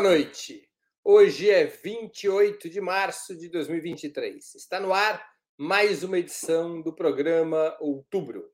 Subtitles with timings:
[0.00, 0.66] Boa noite.
[1.04, 4.54] Hoje é 28 de março de 2023.
[4.54, 5.22] Está no ar
[5.58, 8.50] mais uma edição do programa Outubro.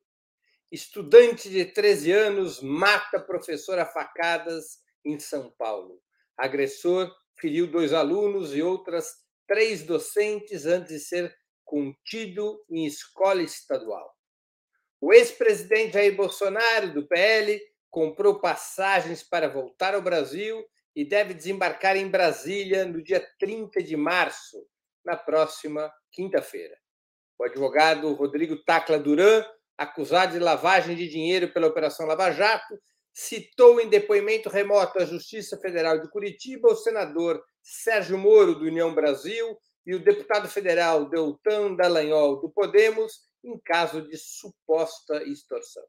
[0.73, 6.03] Estudante de 13 anos mata professora a facadas em São Paulo.
[6.37, 9.07] Agressor feriu dois alunos e outras
[9.47, 11.33] três docentes antes de ser
[11.65, 14.13] contido em escola estadual.
[15.01, 21.95] O ex-presidente Jair Bolsonaro, do PL, comprou passagens para voltar ao Brasil e deve desembarcar
[21.95, 24.67] em Brasília no dia 30 de março,
[25.05, 26.75] na próxima quinta-feira.
[27.39, 29.45] O advogado Rodrigo Tacla Duran,
[29.77, 32.81] acusado de lavagem de dinheiro pela Operação Lava Jato,
[33.13, 38.95] citou em depoimento remoto à Justiça Federal de Curitiba o senador Sérgio Moro, do União
[38.95, 45.85] Brasil, e o deputado federal Deltan Dallagnol, do Podemos, em caso de suposta extorsão.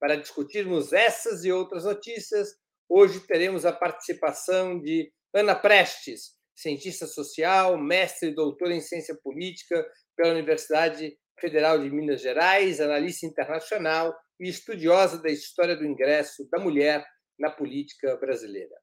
[0.00, 2.56] Para discutirmos essas e outras notícias,
[2.88, 9.86] Hoje teremos a participação de Ana Prestes, cientista social, mestre e doutora em ciência política
[10.16, 16.58] pela Universidade Federal de Minas Gerais, analista internacional e estudiosa da história do ingresso da
[16.58, 17.04] mulher
[17.38, 18.74] na política brasileira.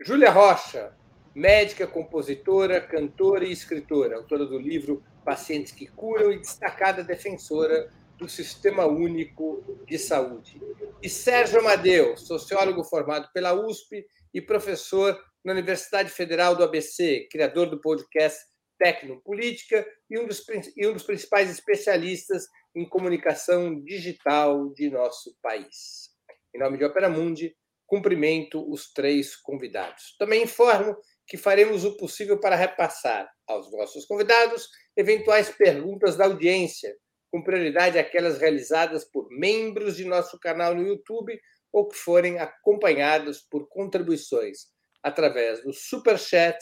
[0.00, 0.96] Júlia Rocha,
[1.34, 8.28] médica, compositora, cantora e escritora, autora do livro Pacientes que Curam e destacada defensora do
[8.28, 10.60] Sistema Único de Saúde.
[11.02, 17.70] E Sérgio Amadeu, sociólogo formado pela USP e professor na Universidade Federal do ABC, criador
[17.70, 18.38] do podcast
[18.78, 20.44] Tecnopolítica e um dos,
[20.76, 22.44] e um dos principais especialistas
[22.76, 26.10] em comunicação digital de nosso país.
[26.54, 30.14] Em nome de Opera Mundi, cumprimento os três convidados.
[30.18, 30.94] Também informo
[31.26, 36.94] que faremos o possível para repassar aos nossos convidados eventuais perguntas da audiência
[37.30, 41.40] com prioridade aquelas realizadas por membros de nosso canal no YouTube
[41.72, 44.66] ou que forem acompanhadas por contribuições
[45.02, 46.58] através do Super Chat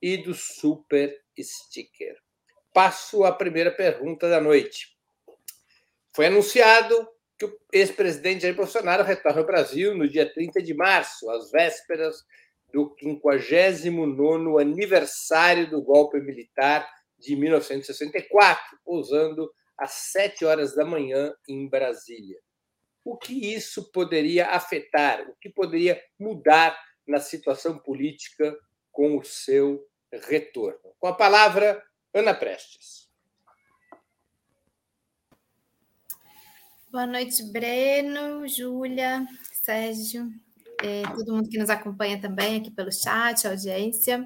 [0.00, 2.16] e do Super Sticker.
[2.72, 4.94] Passo à primeira pergunta da noite.
[6.14, 7.08] Foi anunciado
[7.38, 12.16] que o ex-presidente Jair Bolsonaro retorna ao Brasil no dia 30 de março, às vésperas
[12.72, 16.88] do 59º aniversário do golpe militar
[17.18, 22.38] de 1964, usando às sete horas da manhã em Brasília.
[23.04, 25.28] O que isso poderia afetar?
[25.28, 28.56] O que poderia mudar na situação política
[28.90, 30.94] com o seu retorno?
[30.98, 31.82] Com a palavra,
[32.14, 33.04] Ana Prestes.
[36.90, 40.30] Boa noite, Breno, Júlia, Sérgio,
[40.80, 44.24] é, todo mundo que nos acompanha também aqui pelo chat, audiência.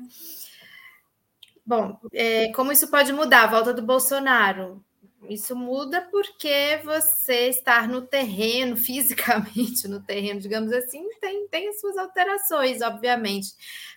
[1.65, 4.85] Bom, é, como isso pode mudar a volta do Bolsonaro?
[5.29, 11.81] Isso muda porque você estar no terreno, fisicamente no terreno, digamos assim, tem, tem as
[11.81, 13.49] suas alterações, obviamente.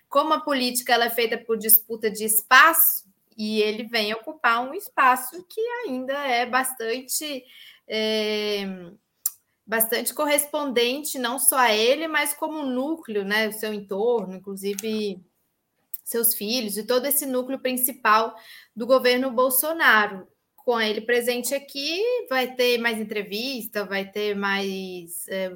[0.08, 4.74] Como a política ela é feita por disputa de espaço, e ele vem ocupar um
[4.74, 7.44] espaço que ainda é bastante.
[7.88, 8.92] É,
[9.64, 15.24] bastante correspondente não só a ele, mas como núcleo, né, o seu entorno, inclusive
[16.04, 18.36] seus filhos e todo esse núcleo principal
[18.74, 20.28] do governo Bolsonaro
[20.64, 25.52] com ele presente aqui, vai ter mais entrevista, vai ter mais é,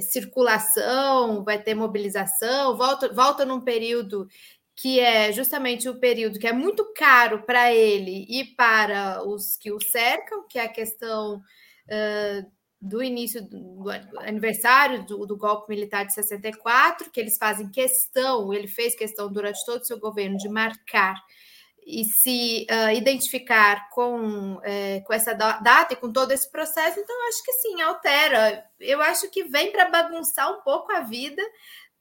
[0.00, 4.28] circulação, vai ter mobilização, volta, volta num período
[4.76, 9.70] que é justamente o período que é muito caro para ele e para os que
[9.70, 16.06] o cercam, que é a questão uh, do início do aniversário do, do, golpe militar
[16.06, 20.48] de 64, que eles fazem questão, ele fez questão durante todo o seu governo de
[20.48, 21.14] marcar
[21.90, 27.28] e se uh, identificar com, é, com essa data e com todo esse processo, então
[27.28, 28.64] acho que sim, altera.
[28.78, 31.42] Eu acho que vem para bagunçar um pouco a vida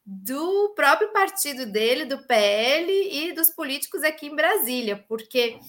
[0.06, 5.60] do próprio partido dele, do PL e dos políticos aqui em Brasília, porque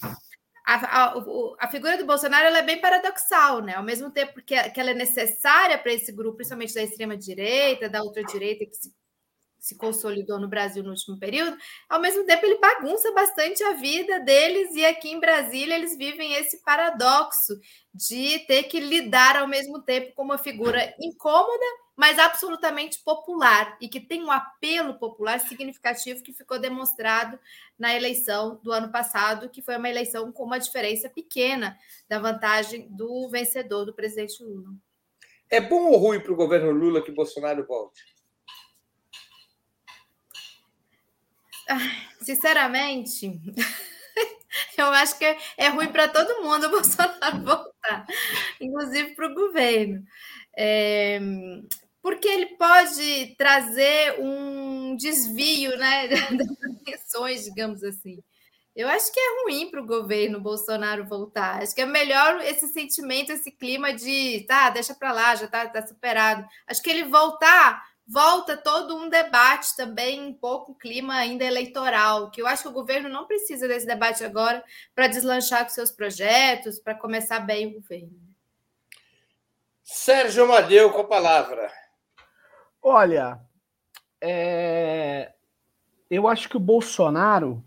[0.65, 1.13] a, a,
[1.59, 3.75] a figura do Bolsonaro é bem paradoxal, né?
[3.75, 8.03] Ao mesmo tempo que, que ela é necessária para esse grupo, principalmente da extrema-direita, da
[8.03, 8.91] ultra-direita, que se
[9.61, 11.55] se consolidou no Brasil no último período,
[11.87, 16.33] ao mesmo tempo ele bagunça bastante a vida deles e aqui em Brasília eles vivem
[16.33, 17.53] esse paradoxo
[17.93, 21.63] de ter que lidar ao mesmo tempo com uma figura incômoda,
[21.95, 27.39] mas absolutamente popular e que tem um apelo popular significativo que ficou demonstrado
[27.77, 31.77] na eleição do ano passado, que foi uma eleição com uma diferença pequena
[32.09, 34.73] da vantagem do vencedor do presidente Lula.
[35.47, 38.20] É bom ou ruim para o governo Lula que Bolsonaro volte?
[42.21, 43.39] Sinceramente,
[44.77, 45.25] eu acho que
[45.57, 48.05] é ruim para todo mundo o Bolsonaro voltar,
[48.59, 50.03] inclusive para o governo.
[50.57, 51.19] É,
[52.01, 56.47] porque ele pode trazer um desvio né, das
[56.77, 58.21] atenções, digamos assim.
[58.75, 61.61] Eu acho que é ruim para o governo Bolsonaro voltar.
[61.61, 65.67] Acho que é melhor esse sentimento, esse clima de tá, deixa para lá, já está
[65.67, 66.45] tá superado.
[66.65, 72.41] Acho que ele voltar, volta todo um debate também, um pouco clima ainda eleitoral, que
[72.41, 74.61] eu acho que o governo não precisa desse debate agora
[74.93, 78.19] para deslanchar com seus projetos, para começar bem o governo.
[79.81, 81.71] Sérgio Amadeu com a palavra.
[82.81, 83.39] Olha,
[84.19, 85.31] é...
[86.09, 87.63] eu acho que o Bolsonaro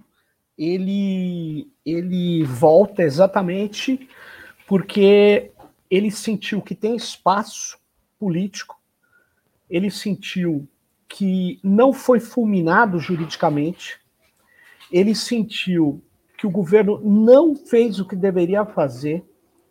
[0.58, 4.08] ele, ele volta exatamente
[4.66, 5.52] porque
[5.90, 7.78] ele sentiu que tem espaço
[8.18, 8.78] político,
[9.68, 10.68] ele sentiu
[11.08, 14.00] que não foi fulminado juridicamente,
[14.90, 16.02] ele sentiu
[16.36, 19.24] que o governo não fez o que deveria fazer,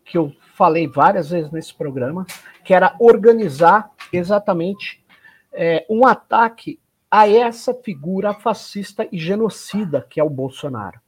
[0.06, 2.26] que eu falei várias vezes nesse programa,
[2.64, 5.04] que era organizar exatamente
[5.52, 6.80] é, um ataque
[7.10, 11.00] a essa figura fascista e genocida que é o Bolsonaro.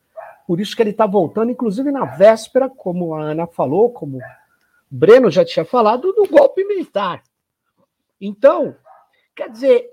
[0.48, 4.22] Por isso que ele está voltando, inclusive na véspera, como a Ana falou, como o
[4.92, 7.24] Breno já tinha falado, do golpe militar.
[8.26, 8.76] Então,
[9.36, 9.88] quer dizer,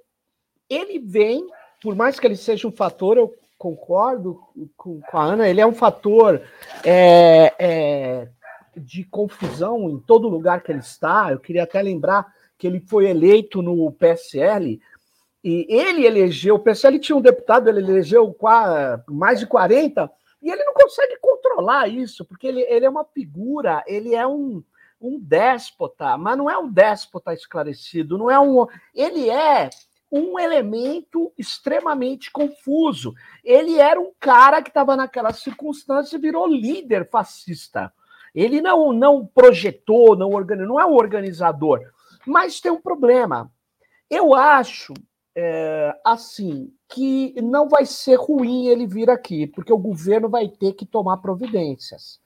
[0.68, 1.46] ele vem,
[1.82, 4.40] por mais que ele seja um fator, eu concordo
[4.76, 6.42] com, com a Ana, ele é um fator
[6.84, 8.28] é, é,
[8.76, 11.30] de confusão em todo lugar que ele está.
[11.30, 12.26] Eu queria até lembrar
[12.56, 14.80] que ele foi eleito no PSL
[15.44, 18.34] e ele elegeu, o PSL tinha um deputado, ele elegeu
[19.08, 23.82] mais de 40, e ele não consegue controlar isso, porque ele, ele é uma figura,
[23.86, 24.62] ele é um,
[25.08, 28.66] um déspota, mas não é um déspota esclarecido, não é um.
[28.94, 29.70] Ele é
[30.10, 33.14] um elemento extremamente confuso.
[33.42, 37.92] Ele era um cara que estava naquela circunstância e virou líder fascista.
[38.34, 41.80] Ele não, não projetou, não organizou, não é um organizador.
[42.26, 43.50] Mas tem um problema.
[44.10, 44.92] Eu acho
[45.34, 50.74] é, assim, que não vai ser ruim ele vir aqui, porque o governo vai ter
[50.74, 52.20] que tomar providências,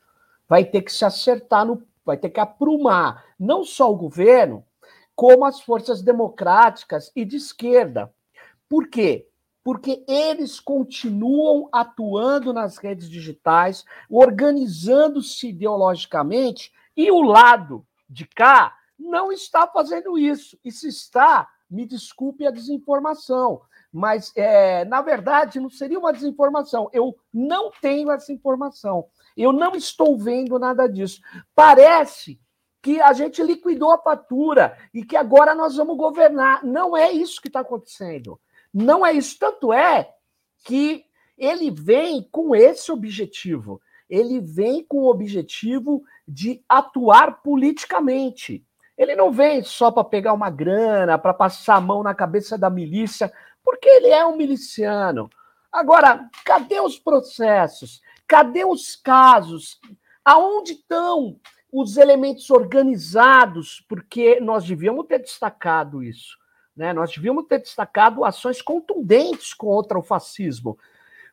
[0.49, 4.65] vai ter que se acertar, no, vai ter que aprumar não só o governo,
[5.15, 8.15] como as forças democráticas e de esquerda.
[8.69, 9.29] Por quê?
[9.65, 19.33] Porque eles continuam atuando nas redes digitais, organizando-se ideologicamente, e o lado de cá não
[19.33, 20.57] está fazendo isso.
[20.65, 23.61] E se está, me desculpe a desinformação,
[23.93, 26.89] mas é, na verdade não seria uma desinformação.
[26.93, 29.07] Eu não tenho essa informação.
[29.37, 31.21] Eu não estou vendo nada disso.
[31.55, 32.41] Parece
[32.81, 36.65] que a gente liquidou a fatura e que agora nós vamos governar.
[36.65, 38.41] Não é isso que está acontecendo.
[38.73, 39.37] Não é isso.
[39.39, 40.09] Tanto é
[40.65, 41.05] que
[41.37, 43.81] ele vem com esse objetivo.
[44.09, 48.65] Ele vem com o objetivo de atuar politicamente.
[48.97, 52.71] Ele não vem só para pegar uma grana, para passar a mão na cabeça da
[52.71, 53.33] milícia,
[53.63, 55.29] porque ele é um miliciano.
[55.71, 58.01] Agora, cadê os processos?
[58.27, 59.81] Cadê os casos?
[60.25, 61.39] Aonde estão
[61.73, 63.85] os elementos organizados?
[63.89, 66.37] Porque nós devíamos ter destacado isso.
[66.77, 66.93] Né?
[66.93, 70.79] Nós devíamos ter destacado ações contundentes contra o fascismo.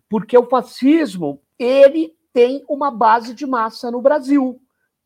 [0.08, 4.62] Porque o fascismo, ele tem uma base de massa no Brasil.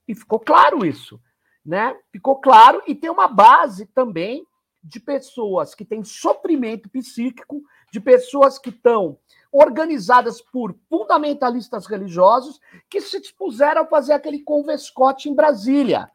[0.07, 1.19] E ficou claro isso
[1.67, 1.93] né?
[2.13, 4.47] Ficou claro e tem uma base também
[4.81, 9.19] de pessoas que têm sofrimento psíquico, de pessoas que estão
[9.57, 12.59] organizadas por fundamentalistas religiosos
[12.89, 16.09] que se dispuseram a fazer aquele convescote em Brasília,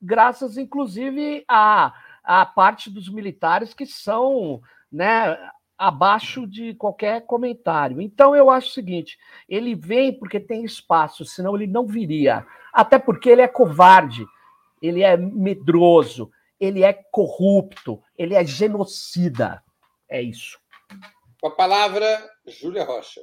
[0.00, 5.38] graças inclusive a, a parte dos militares que são, né,
[5.78, 8.00] abaixo de qualquer comentário.
[8.00, 9.18] Então eu acho o seguinte,
[9.48, 12.46] ele vem porque tem espaço, senão ele não viria.
[12.72, 14.26] Até porque ele é covarde
[14.82, 19.62] ele é medroso, ele é corrupto, ele é genocida.
[20.08, 20.58] É isso.
[21.42, 22.06] Com a palavra,
[22.46, 23.20] Júlia Rocha.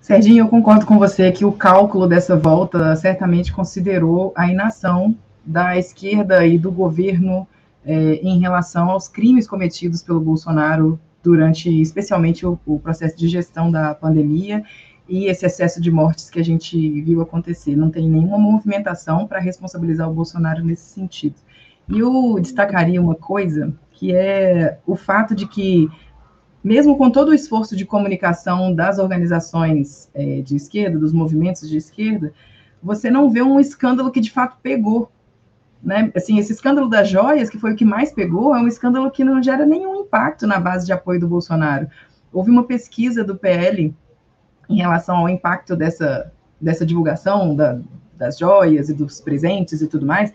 [0.00, 5.76] Serginho, eu concordo com você que o cálculo dessa volta certamente considerou a inação da
[5.76, 7.48] esquerda e do governo
[7.84, 7.92] é,
[8.22, 13.92] em relação aos crimes cometidos pelo Bolsonaro durante, especialmente, o, o processo de gestão da
[13.92, 14.62] pandemia
[15.08, 17.74] e esse excesso de mortes que a gente viu acontecer.
[17.74, 21.34] Não tem nenhuma movimentação para responsabilizar o Bolsonaro nesse sentido.
[21.88, 25.90] E eu destacaria uma coisa, que é o fato de que,
[26.62, 31.76] mesmo com todo o esforço de comunicação das organizações é, de esquerda, dos movimentos de
[31.76, 32.32] esquerda,
[32.80, 35.10] você não vê um escândalo que de fato pegou.
[35.82, 36.12] Né?
[36.14, 39.24] Assim, esse escândalo das joias, que foi o que mais pegou, é um escândalo que
[39.24, 41.88] não gera nenhum impacto na base de apoio do Bolsonaro.
[42.32, 43.92] Houve uma pesquisa do PL
[44.68, 47.80] em relação ao impacto dessa, dessa divulgação da,
[48.16, 50.32] das joias e dos presentes e tudo mais,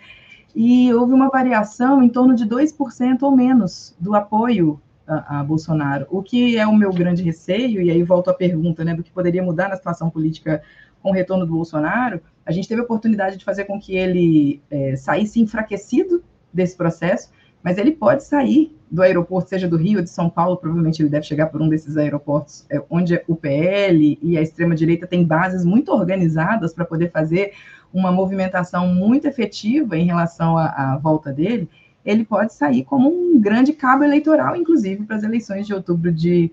[0.55, 6.05] e houve uma variação em torno de 2% ou menos do apoio a, a, Bolsonaro,
[6.09, 9.11] o que é o meu grande receio, e aí volto à pergunta né, do que
[9.11, 10.61] poderia mudar na situação política
[11.01, 14.61] com o retorno do Bolsonaro, a gente teve a oportunidade de fazer com que ele
[14.69, 17.31] é, saísse enfraquecido desse processo,
[17.61, 21.09] mas ele pode sair do aeroporto, seja do Rio ou de São Paulo, provavelmente ele
[21.09, 25.65] deve chegar por um desses aeroportos, é, onde o PL e a extrema-direita têm bases
[25.65, 27.53] muito organizadas para poder fazer
[27.93, 31.69] uma movimentação muito efetiva em relação à, à volta dele,
[32.03, 36.51] ele pode sair como um grande cabo eleitoral, inclusive, para as eleições de outubro de,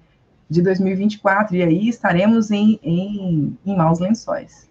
[0.49, 4.69] de 2024, e aí estaremos em, em, em maus lençóis.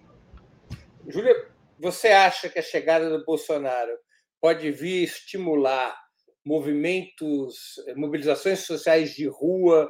[1.08, 1.36] Júlia,
[1.80, 3.92] você acha que a chegada do Bolsonaro
[4.40, 5.98] pode vir estimular
[6.46, 9.90] movimentos, mobilizações sociais de rua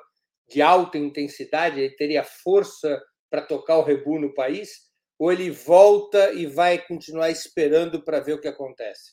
[0.49, 1.79] de alta intensidade?
[1.79, 4.88] Ele teria força para tocar o rebu no país?
[5.19, 9.11] Ou ele volta e vai continuar esperando para ver o que acontece?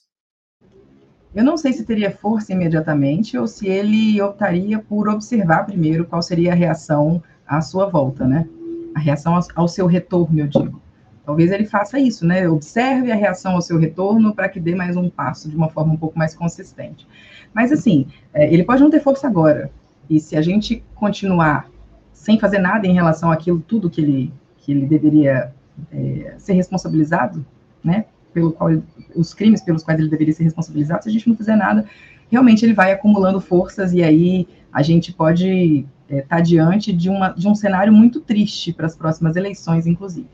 [1.34, 6.22] Eu não sei se teria força imediatamente ou se ele optaria por observar primeiro qual
[6.22, 8.48] seria a reação à sua volta, né?
[8.94, 10.80] A reação ao seu retorno, eu digo.
[11.24, 12.48] Talvez ele faça isso, né?
[12.48, 15.92] Observe a reação ao seu retorno para que dê mais um passo de uma forma
[15.92, 17.04] um pouco mais consistente.
[17.52, 19.72] Mas, assim, é, ele pode não ter força agora.
[20.08, 21.68] E se a gente continuar
[22.12, 25.52] sem fazer nada em relação àquilo, tudo que ele, que ele deveria
[25.92, 27.44] é, ser responsabilizado,
[27.82, 28.70] né, pelo qual
[29.14, 31.88] os crimes pelos quais ele deveria ser responsabilizado, se a gente não fizer nada,
[32.30, 37.08] realmente ele vai acumulando forças e aí a gente pode estar é, tá diante de,
[37.08, 40.28] uma, de um cenário muito triste para as próximas eleições, inclusive.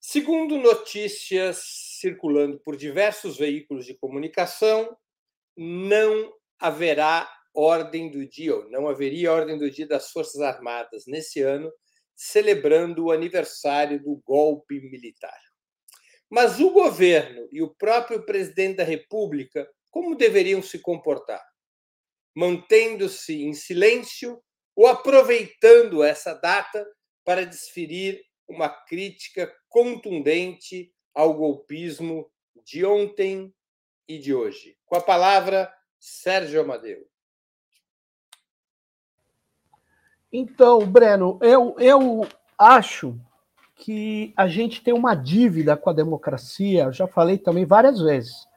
[0.00, 1.62] Segundo notícias
[2.00, 4.96] circulando por diversos veículos de comunicação,
[5.56, 11.40] não haverá ordem do dia, ou não haveria ordem do dia das Forças Armadas nesse
[11.40, 11.70] ano
[12.14, 15.38] celebrando o aniversário do golpe militar.
[16.30, 21.42] Mas o governo e o próprio presidente da República, como deveriam se comportar?
[22.34, 24.42] Mantendo-se em silêncio
[24.74, 26.84] ou aproveitando essa data
[27.24, 32.30] para desferir uma crítica contundente ao golpismo
[32.64, 33.54] de ontem
[34.08, 34.76] e de hoje?
[34.84, 37.13] Com a palavra, Sérgio Amadeu.
[40.36, 42.26] Então, Breno, eu, eu
[42.58, 43.16] acho
[43.76, 48.48] que a gente tem uma dívida com a democracia, eu já falei também várias vezes.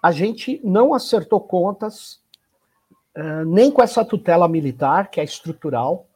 [0.00, 2.22] A gente não acertou contas
[3.18, 6.06] uh, nem com essa tutela militar, que é estrutural,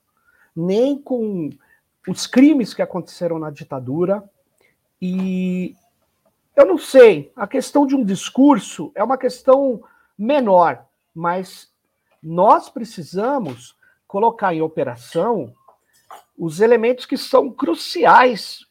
[0.55, 1.51] nem com
[2.07, 4.23] os crimes que aconteceram na ditadura.
[5.03, 5.75] E
[6.55, 9.83] eu não sei, a questão de um discurso é uma questão
[10.17, 11.73] menor, mas
[12.23, 13.80] nós precisamos
[14.11, 15.55] colocar em operação
[16.37, 18.67] os elementos que são cruciais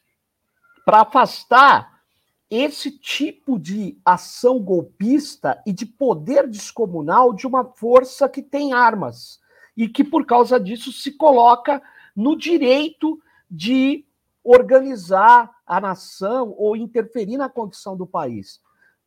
[0.84, 2.02] para afastar
[2.50, 9.40] esse tipo de ação golpista e de poder descomunal de uma força que tem armas
[9.74, 11.80] e que, por causa disso, se coloca
[12.14, 13.18] no direito
[13.50, 14.04] de
[14.44, 18.60] organizar a nação ou interferir na condição do país.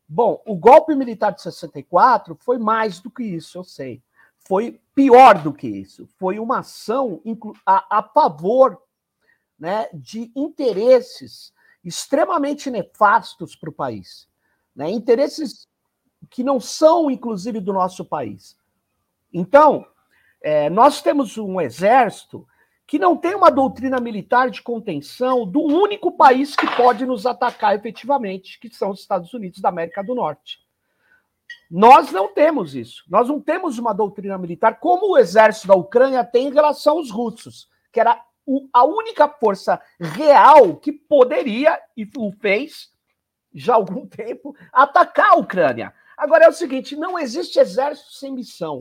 [0.10, 4.02] Bom, o golpe militar de 64 foi mais do que isso, eu sei
[4.46, 6.08] foi pior do que isso.
[6.18, 7.22] Foi uma ação
[7.66, 8.82] a, a favor
[9.58, 14.28] né, de interesses extremamente nefastos para o país.
[14.76, 15.68] Né, interesses
[16.30, 18.58] que não são, inclusive, do nosso país.
[19.32, 19.86] Então,
[20.42, 22.48] é, nós temos um exército
[22.86, 27.76] que não tem uma doutrina militar de contenção do único país que pode nos atacar
[27.76, 30.63] efetivamente, que são os Estados Unidos da América do Norte.
[31.70, 33.04] Nós não temos isso.
[33.08, 37.10] Nós não temos uma doutrina militar como o exército da Ucrânia tem em relação aos
[37.10, 38.24] russos, que era
[38.74, 42.92] a única força real que poderia, e o fez
[43.54, 45.94] já há algum tempo, atacar a Ucrânia.
[46.18, 48.80] Agora é o seguinte: não existe exército sem missão.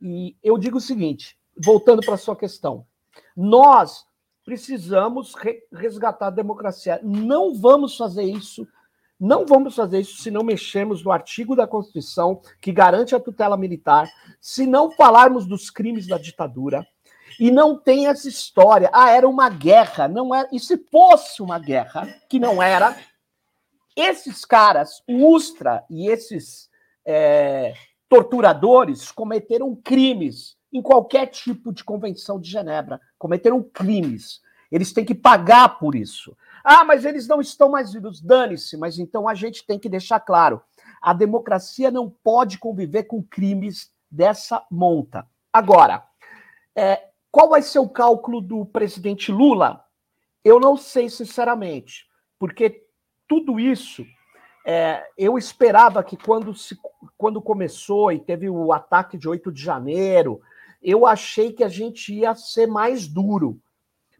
[0.00, 2.86] E eu digo o seguinte, voltando para a sua questão,
[3.36, 4.04] nós
[4.44, 5.34] precisamos
[5.72, 7.00] resgatar a democracia.
[7.02, 8.66] Não vamos fazer isso
[9.18, 13.56] não vamos fazer isso se não mexermos no artigo da Constituição que garante a tutela
[13.56, 16.86] militar, se não falarmos dos crimes da ditadura.
[17.38, 18.90] E não tem essa história.
[18.92, 20.06] Ah, era uma guerra.
[20.06, 20.48] Não era.
[20.52, 22.96] E se fosse uma guerra, que não era,
[23.96, 26.68] esses caras, o Ustra e esses
[27.04, 27.74] é,
[28.08, 33.00] torturadores, cometeram crimes em qualquer tipo de convenção de Genebra.
[33.18, 34.40] Cometeram crimes.
[34.70, 36.36] Eles têm que pagar por isso.
[36.64, 38.22] Ah, mas eles não estão mais vivos.
[38.22, 40.62] Dane-se, mas então a gente tem que deixar claro:
[41.00, 45.26] a democracia não pode conviver com crimes dessa monta.
[45.52, 46.02] Agora,
[46.74, 49.84] é, qual vai ser o cálculo do presidente Lula?
[50.42, 52.06] Eu não sei, sinceramente,
[52.38, 52.86] porque
[53.28, 54.04] tudo isso
[54.66, 56.74] É, eu esperava que quando, se,
[57.18, 60.40] quando começou e teve o ataque de 8 de janeiro,
[60.82, 63.60] eu achei que a gente ia ser mais duro,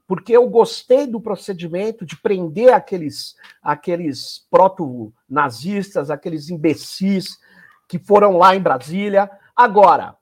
[0.07, 7.39] porque eu gostei do procedimento de prender aqueles, aqueles proto-nazistas, aqueles imbecis
[7.89, 9.31] que foram lá em Brasília.
[9.57, 10.17] Agora,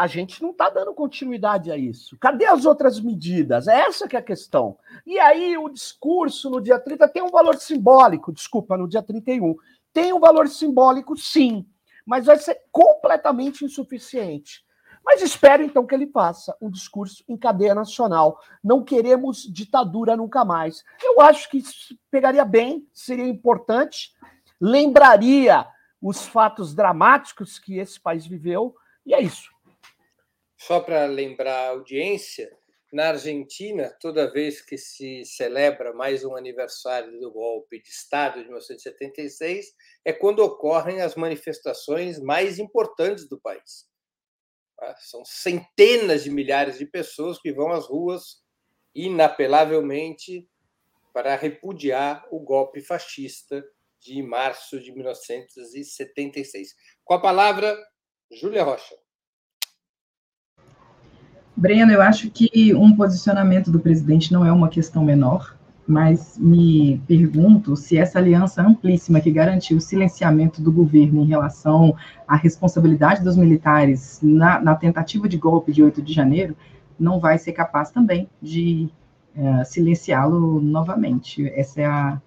[0.00, 2.16] a gente não está dando continuidade a isso.
[2.18, 3.68] Cadê as outras medidas?
[3.68, 4.78] É essa que é a questão.
[5.06, 9.54] E aí o discurso no dia 30 tem um valor simbólico, desculpa, no dia 31.
[9.92, 11.66] Tem um valor simbólico, sim,
[12.06, 14.64] mas vai ser completamente insuficiente.
[15.04, 18.40] Mas espero então que ele faça um discurso em cadeia nacional.
[18.62, 20.84] Não queremos ditadura nunca mais.
[21.02, 24.12] Eu acho que isso pegaria bem, seria importante,
[24.60, 25.66] lembraria
[26.00, 29.50] os fatos dramáticos que esse país viveu, e é isso.
[30.56, 32.50] Só para lembrar a audiência,
[32.92, 38.46] na Argentina, toda vez que se celebra mais um aniversário do golpe de Estado de
[38.46, 39.72] 1976,
[40.04, 43.89] é quando ocorrem as manifestações mais importantes do país.
[44.80, 48.42] Ah, são centenas de milhares de pessoas que vão às ruas
[48.94, 50.48] inapelavelmente
[51.12, 53.62] para repudiar o golpe fascista
[54.00, 56.74] de março de 1976.
[57.04, 57.76] Com a palavra,
[58.32, 58.96] Júlia Rocha.
[61.54, 65.59] Breno, eu acho que um posicionamento do presidente não é uma questão menor,
[65.90, 71.96] mas me pergunto se essa aliança amplíssima que garantiu o silenciamento do governo em relação
[72.28, 76.56] à responsabilidade dos militares na, na tentativa de golpe de 8 de janeiro
[76.96, 78.88] não vai ser capaz também de
[79.34, 81.48] uh, silenciá-lo novamente.
[81.56, 82.22] Essa é a,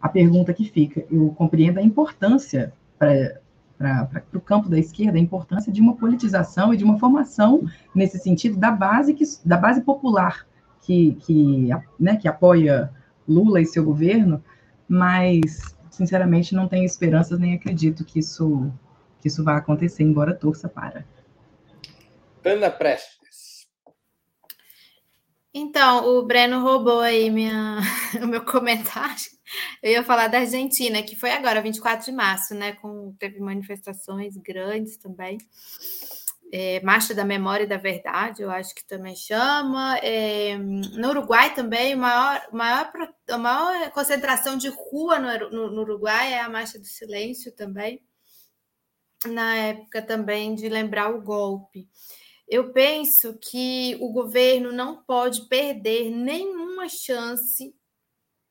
[0.00, 1.04] a pergunta que fica.
[1.10, 3.40] Eu compreendo a importância para
[3.76, 8.18] para o campo da esquerda a importância de uma politização e de uma formação nesse
[8.18, 10.44] sentido da base que, da base popular
[10.82, 12.92] que, que, né, que apoia
[13.28, 14.42] Lula e seu governo,
[14.88, 18.72] mas sinceramente não tenho esperanças nem acredito que isso
[19.20, 21.06] que isso vai acontecer, embora torça para.
[22.44, 23.20] Ana Prestes.
[25.52, 27.80] Então, o Breno roubou aí minha,
[28.22, 29.40] o meu comentário.
[29.82, 32.72] Eu ia falar da Argentina, que foi agora, 24 de março, né?
[32.72, 35.38] Com, teve manifestações grandes também.
[36.52, 39.98] É, Marcha da Memória e da Verdade, eu acho que também chama.
[39.98, 42.92] É, no Uruguai também, maior, maior,
[43.28, 48.02] a maior concentração de rua no, no, no Uruguai é a Marcha do Silêncio também.
[49.26, 51.88] Na época também de lembrar o golpe.
[52.48, 57.74] Eu penso que o governo não pode perder nenhuma chance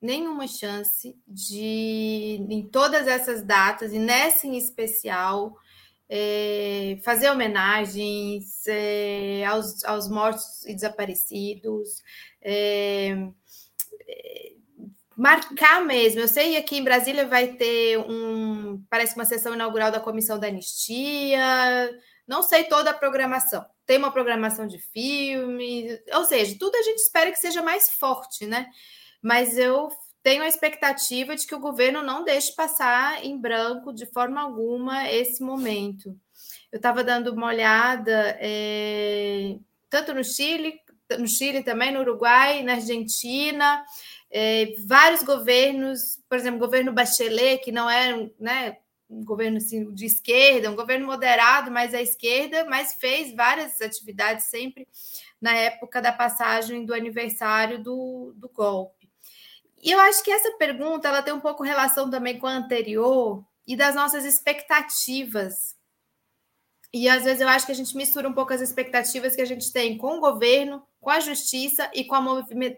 [0.01, 5.55] nenhuma chance de, em todas essas datas, e nessa em especial,
[6.09, 12.01] é, fazer homenagens é, aos, aos mortos e desaparecidos,
[12.41, 13.15] é,
[14.07, 14.51] é,
[15.15, 16.21] marcar mesmo.
[16.21, 20.39] Eu sei que aqui em Brasília vai ter um, parece uma sessão inaugural da Comissão
[20.39, 21.91] da Anistia,
[22.27, 23.65] não sei toda a programação.
[23.85, 28.45] Tem uma programação de filme, ou seja, tudo a gente espera que seja mais forte,
[28.45, 28.67] né?
[29.21, 29.89] mas eu
[30.29, 35.09] tenho a expectativa de que o governo não deixe passar em branco de forma alguma
[35.09, 36.15] esse momento.
[36.71, 39.57] Eu estava dando uma olhada é,
[39.89, 40.79] tanto no Chile,
[41.17, 43.83] no Chile também, no Uruguai, na Argentina,
[44.29, 48.77] é, vários governos, por exemplo, o governo Bachelet, que não é né,
[49.09, 54.45] um governo assim, de esquerda, um governo moderado, mas à esquerda, mas fez várias atividades
[54.45, 54.87] sempre
[55.41, 58.98] na época da passagem do aniversário do, do golpe.
[59.81, 63.43] E eu acho que essa pergunta ela tem um pouco relação também com a anterior
[63.65, 65.75] e das nossas expectativas.
[66.91, 69.45] E às vezes eu acho que a gente mistura um pouco as expectativas que a
[69.45, 72.21] gente tem com o governo, com a justiça e com a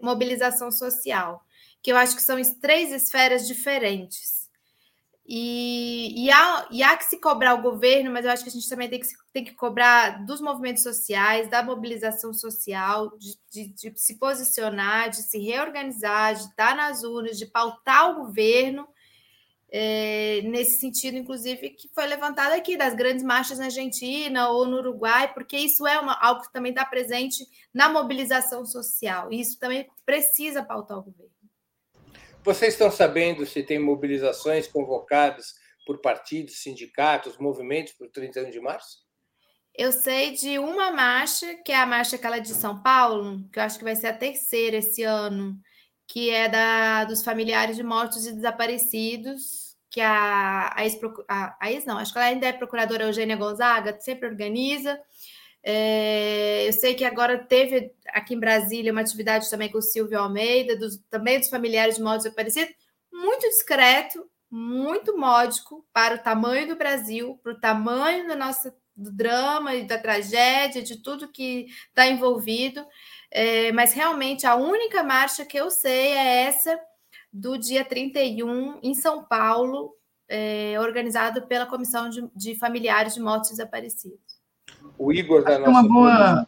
[0.02, 1.44] mobilização social,
[1.82, 4.41] que eu acho que são três esferas diferentes.
[5.34, 8.52] E, e, há, e há que se cobrar o governo, mas eu acho que a
[8.52, 13.68] gente também tem que, tem que cobrar dos movimentos sociais, da mobilização social, de, de,
[13.70, 18.86] de se posicionar, de se reorganizar, de estar nas urnas, de pautar o governo,
[19.72, 24.80] é, nesse sentido, inclusive, que foi levantado aqui, das grandes marchas na Argentina ou no
[24.80, 29.58] Uruguai, porque isso é uma, algo que também está presente na mobilização social, e isso
[29.58, 31.41] também precisa pautar o governo.
[32.44, 35.54] Vocês estão sabendo se tem mobilizações convocadas
[35.86, 38.98] por partidos, sindicatos, movimentos para o 31 de março?
[39.76, 43.64] Eu sei de uma marcha, que é a marcha aquela de São Paulo, que eu
[43.64, 45.56] acho que vai ser a terceira esse ano,
[46.08, 51.72] que é da dos familiares de mortos e desaparecidos, que a, a, ex, a, a
[51.72, 55.00] ex não, acho que ela ainda é procuradora Eugênia Gonzaga, sempre organiza.
[55.64, 60.20] É, eu sei que agora teve aqui em Brasília uma atividade também com o Silvio
[60.20, 62.74] Almeida, dos, também dos familiares de mortos desaparecidos,
[63.12, 69.12] muito discreto, muito módico para o tamanho do Brasil, para o tamanho do nosso do
[69.12, 72.86] drama e da tragédia, de tudo que está envolvido.
[73.32, 76.80] É, mas realmente a única marcha que eu sei é essa
[77.32, 79.96] do dia 31 em São Paulo,
[80.28, 84.41] é, organizado pela Comissão de, de, Familiares de Mortos Desaparecidos.
[84.98, 86.48] O Igor da nossa uma boa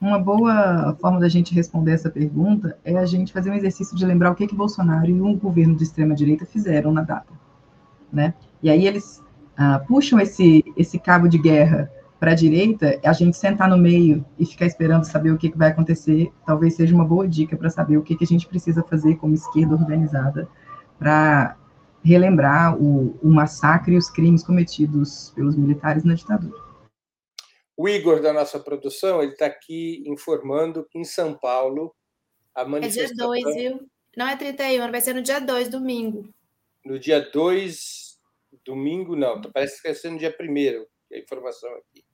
[0.00, 4.04] uma boa forma da gente responder essa pergunta é a gente fazer um exercício de
[4.04, 7.32] lembrar o que que Bolsonaro e um governo de extrema direita fizeram na data,
[8.12, 8.34] né?
[8.62, 9.22] E aí eles
[9.56, 11.90] ah, puxam esse esse cabo de guerra
[12.20, 15.58] para a direita, a gente sentar no meio e ficar esperando saber o que, que
[15.58, 18.82] vai acontecer, talvez seja uma boa dica para saber o que, que a gente precisa
[18.82, 20.48] fazer como esquerda organizada
[20.98, 21.56] para
[22.02, 26.63] relembrar o, o massacre e os crimes cometidos pelos militares na ditadura.
[27.76, 31.94] O Igor, da nossa produção, ele está aqui informando que em São Paulo
[32.54, 33.34] a manifestação...
[33.34, 33.90] É dia 2, viu?
[34.16, 36.32] Não é 31, vai ser no dia 2, domingo.
[36.84, 38.18] No dia 2,
[38.64, 39.40] domingo, não.
[39.40, 42.04] Parece que vai ser no dia 1 a informação aqui.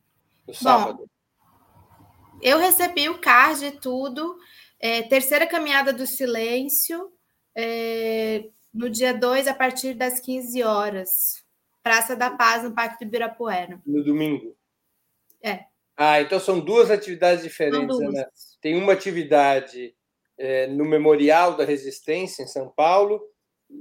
[0.47, 0.99] No sábado.
[0.99, 4.39] Bom, eu recebi o card e tudo.
[4.79, 7.13] É, terceira caminhada do silêncio.
[7.55, 11.45] É, no dia 2, a partir das 15 horas.
[11.83, 13.81] Praça da Paz, no Parque do Ibirapuera.
[13.85, 14.57] No domingo.
[15.45, 15.65] É.
[15.97, 18.15] Ah, então são duas atividades diferentes, duas.
[18.15, 18.25] Né?
[18.61, 19.95] Tem uma atividade
[20.39, 23.21] é, no Memorial da Resistência, em São Paulo,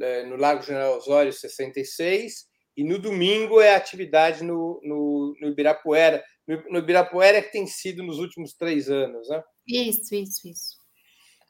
[0.01, 5.47] é, no Lago General Osório 66, e no domingo é a atividade no, no, no
[5.47, 6.23] Ibirapuera.
[6.47, 9.41] No, no Ibirapuera é que tem sido nos últimos três anos, né?
[9.67, 10.79] Isso, isso, isso.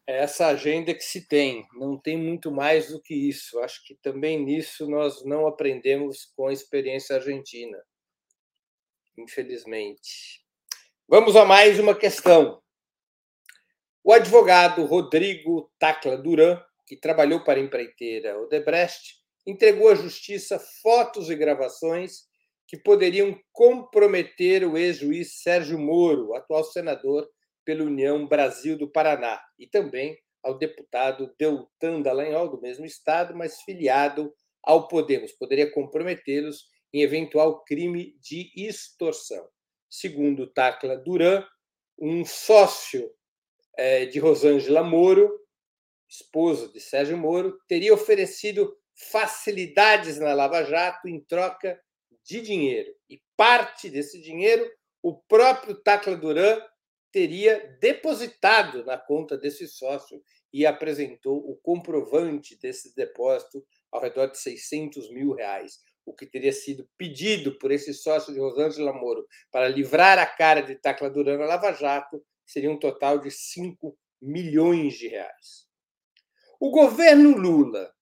[0.08, 3.60] É essa agenda que se tem, não tem muito mais do que isso.
[3.60, 7.78] Acho que também nisso nós não aprendemos com a experiência argentina
[9.20, 10.42] infelizmente.
[11.08, 12.62] Vamos a mais uma questão.
[14.04, 21.30] O advogado Rodrigo Tacla Duran, que trabalhou para a empreiteira Odebrecht, entregou à justiça fotos
[21.30, 22.28] e gravações
[22.68, 27.28] que poderiam comprometer o ex-juiz Sérgio Moro, atual senador
[27.66, 33.62] pela União Brasil do Paraná, e também ao deputado Deltan Dallagnol, do mesmo estado, mas
[33.62, 35.32] filiado ao Podemos.
[35.34, 39.48] Poderia comprometê-los em eventual crime de extorsão.
[39.90, 41.46] Segundo Tacla Duran,
[41.98, 43.10] um sócio
[43.78, 45.30] é, de Rosângela Moro,
[46.08, 48.76] esposa de Sérgio Moro, teria oferecido
[49.12, 51.80] facilidades na Lava Jato em troca
[52.24, 52.94] de dinheiro.
[53.10, 54.70] E parte desse dinheiro
[55.02, 56.62] o próprio Tacla Duran
[57.12, 60.22] teria depositado na conta desse sócio
[60.52, 66.52] e apresentou o comprovante desse depósito ao redor de 600 mil reais o que teria
[66.52, 71.46] sido pedido por esse sócio de Rosângela Moro para livrar a cara de Tacla Durana
[71.46, 75.68] Lava Jato seria um total de 5 milhões de reais.
[76.60, 77.94] O governo Lula,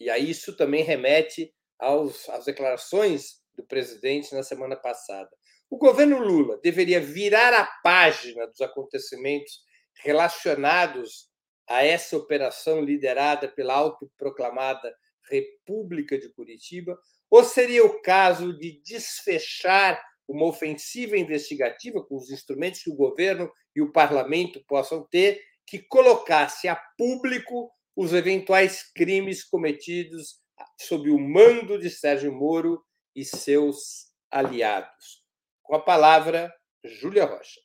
[0.00, 5.30] e a isso também remete aos, às declarações do presidente na semana passada,
[5.68, 9.60] o governo Lula deveria virar a página dos acontecimentos
[10.02, 11.30] relacionados
[11.68, 14.94] a essa operação liderada pela autoproclamada
[15.30, 16.98] República de Curitiba,
[17.30, 23.50] ou seria o caso de desfechar uma ofensiva investigativa com os instrumentos que o governo
[23.74, 30.40] e o parlamento possam ter, que colocasse a público os eventuais crimes cometidos
[30.80, 32.82] sob o mando de Sérgio Moro
[33.14, 35.22] e seus aliados.
[35.62, 36.52] Com a palavra,
[36.84, 37.60] Júlia Rocha.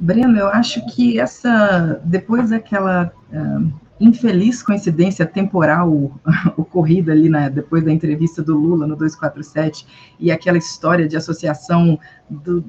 [0.00, 6.12] Breno, eu acho que essa, depois daquela uh, infeliz coincidência temporal
[6.56, 9.86] ocorrida ali na, depois da entrevista do Lula no 247
[10.18, 12.64] e aquela história de associação do,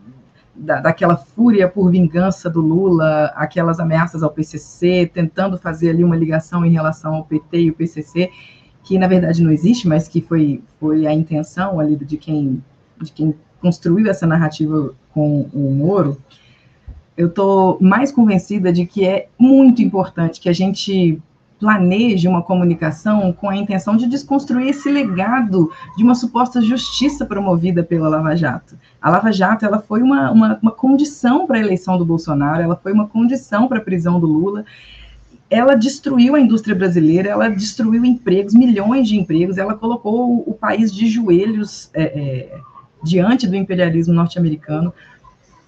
[0.56, 6.16] da, daquela fúria por vingança do Lula, aquelas ameaças ao PCC, tentando fazer ali uma
[6.16, 8.30] ligação em relação ao PT e o PCC,
[8.84, 12.64] que na verdade não existe, mas que foi, foi a intenção ali de quem,
[13.02, 16.18] de quem construiu essa narrativa com o Moro,
[17.20, 21.22] eu estou mais convencida de que é muito importante que a gente
[21.60, 27.84] planeje uma comunicação com a intenção de desconstruir esse legado de uma suposta justiça promovida
[27.84, 28.78] pela Lava Jato.
[29.02, 32.78] A Lava Jato ela foi uma, uma, uma condição para a eleição do Bolsonaro, ela
[32.78, 34.64] foi uma condição para a prisão do Lula,
[35.50, 40.54] ela destruiu a indústria brasileira, ela destruiu empregos, milhões de empregos, ela colocou o, o
[40.54, 42.58] país de joelhos é, é,
[43.04, 44.94] diante do imperialismo norte-americano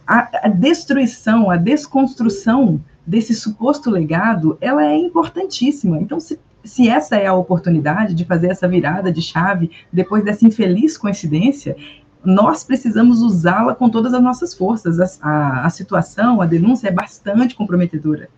[0.05, 5.99] a, a destruição, a desconstrução desse suposto legado, ela é importantíssima.
[5.99, 10.45] Então, se, se essa é a oportunidade de fazer essa virada de chave depois dessa
[10.45, 11.75] infeliz coincidência,
[12.23, 14.99] nós precisamos usá-la com todas as nossas forças.
[14.99, 18.29] A, a, a, situação, a denúncia é bastante comprometedora.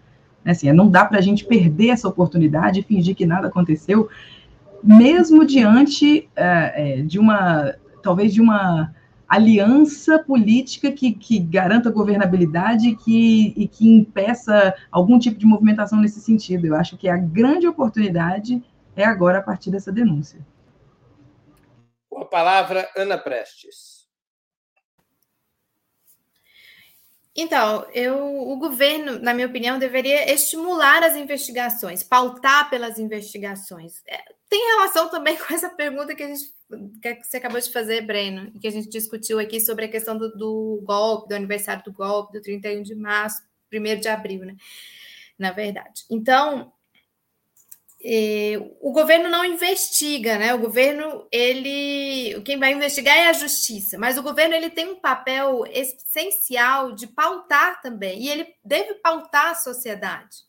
[0.45, 4.09] Assim, não dá para a gente perder essa oportunidade e fingir que nada aconteceu
[4.83, 8.93] mesmo diante é, de uma, talvez de uma
[9.35, 16.21] aliança política que, que garanta governabilidade que, e que impeça algum tipo de movimentação nesse
[16.21, 16.67] sentido.
[16.67, 18.63] Eu acho que a grande oportunidade
[18.95, 20.39] é agora a partir dessa denúncia.
[22.09, 24.03] Com a palavra, Ana Prestes.
[27.35, 34.03] Então, eu, o governo, na minha opinião, deveria estimular as investigações, pautar pelas investigações.
[34.07, 36.53] É, tem relação também com essa pergunta que, a gente,
[37.01, 40.29] que você acabou de fazer, Breno, que a gente discutiu aqui sobre a questão do,
[40.37, 43.41] do golpe, do aniversário do golpe, do 31 de março,
[43.73, 44.55] 1 de abril, né?
[45.39, 46.03] Na verdade.
[46.07, 46.71] Então,
[48.05, 50.53] é, o governo não investiga, né?
[50.53, 54.99] O governo, ele, quem vai investigar é a justiça, mas o governo ele tem um
[54.99, 60.43] papel essencial de pautar também, e ele deve pautar a sociedade.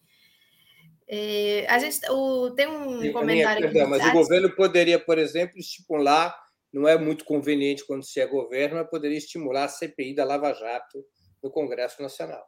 [1.06, 5.18] É, a gente o, tem um Sim, comentário minha, perdão, mas o governo poderia, por
[5.18, 6.34] exemplo, estimular,
[6.72, 10.52] não é muito conveniente quando se é governo, mas poderia estimular a CPI da Lava
[10.52, 11.04] Jato
[11.42, 12.44] no Congresso Nacional.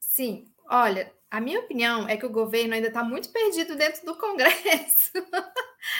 [0.00, 4.16] Sim, olha, a minha opinião é que o governo ainda está muito perdido dentro do
[4.16, 5.12] Congresso.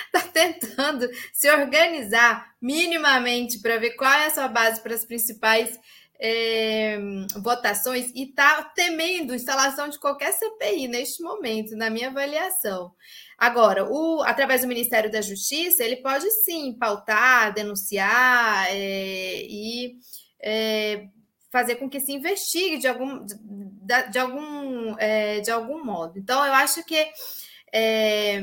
[0.07, 5.79] Está tentando se organizar minimamente para ver qual é a sua base para as principais
[6.21, 6.99] é,
[7.37, 12.93] votações e está temendo instalação de qualquer CPI neste momento, na minha avaliação.
[13.37, 19.97] Agora, o, através do Ministério da Justiça, ele pode sim pautar, denunciar é, e
[20.41, 21.07] é,
[21.51, 26.19] fazer com que se investigue de algum, de, de algum, é, de algum modo.
[26.19, 27.09] Então, eu acho que
[27.73, 28.43] é,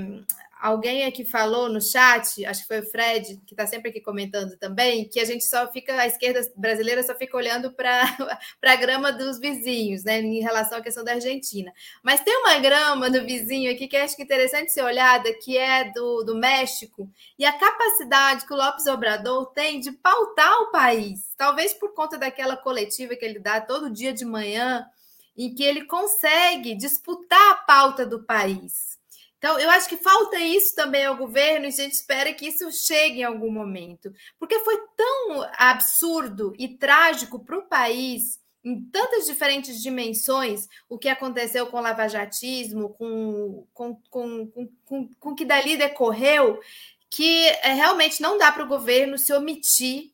[0.59, 4.57] alguém aqui falou no chat, acho que foi o Fred, que está sempre aqui comentando
[4.57, 8.03] também, que a gente só fica, a esquerda brasileira só fica olhando para
[8.63, 11.71] a grama dos vizinhos, né, em relação à questão da Argentina.
[12.01, 15.57] Mas tem uma grama do vizinho aqui que acho que é interessante ser olhada, que
[15.57, 20.71] é do, do México, e a capacidade que o Lopes Obrador tem de pautar o
[20.71, 24.85] país, talvez por conta daquela coletiva que ele dá todo dia de manhã,
[25.37, 28.94] em que ele consegue disputar a pauta do país.
[29.45, 32.71] Então, eu acho que falta isso também ao governo e a gente espera que isso
[32.71, 34.11] chegue em algum momento.
[34.39, 41.07] Porque foi tão absurdo e trágico para o país, em tantas diferentes dimensões, o que
[41.07, 46.59] aconteceu com o lavajatismo, com, com, com, com, com, com que dali decorreu,
[47.07, 50.11] que é, realmente não dá para o governo se omitir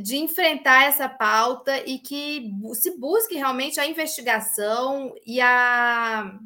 [0.00, 6.38] de enfrentar essa pauta e que se busque realmente a investigação e a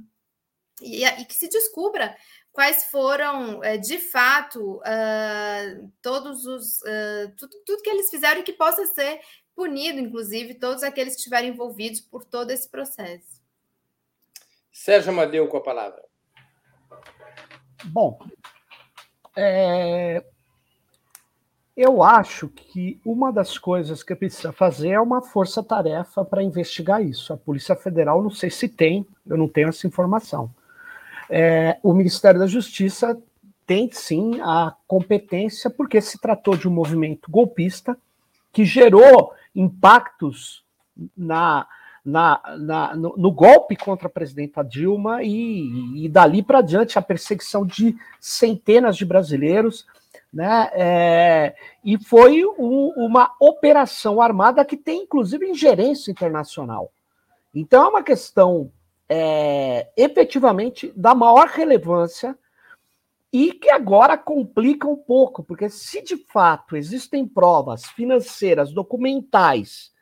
[0.81, 2.17] e, e que se descubra
[2.53, 6.81] quais foram, eh, de fato, uh, todos os.
[6.83, 9.21] Uh, tudo, tudo que eles fizeram e que possa ser
[9.57, 13.41] punido, inclusive, todos aqueles que estiverem envolvidos por todo esse processo.
[14.71, 16.03] Sérgio Amadeu com a palavra.
[17.85, 18.19] Bom,
[19.37, 20.25] é,
[21.77, 27.33] eu acho que uma das coisas que precisa fazer é uma força-tarefa para investigar isso.
[27.33, 30.55] A Polícia Federal, não sei se tem, eu não tenho essa informação
[31.29, 33.21] é, o Ministério da Justiça
[33.67, 37.97] tem sim a competência, porque se tratou de um movimento golpista
[38.53, 40.63] que gerou impactos
[41.17, 41.67] na,
[42.05, 47.03] na, na no, no, golpe contra a presidenta Dilma e, e dali para diante a
[47.03, 49.87] perseguição de centenas de brasileiros.
[50.33, 51.55] Né, é,
[51.85, 56.91] e foi um, uma operação armada que tem, inclusive, ingerência internacional.
[57.55, 58.71] Então, é uma questão
[59.15, 62.35] é, efetivamente da maior relevância
[63.31, 69.93] e que agora complica um pouco, porque se de fato existem provas financeiras, documentais,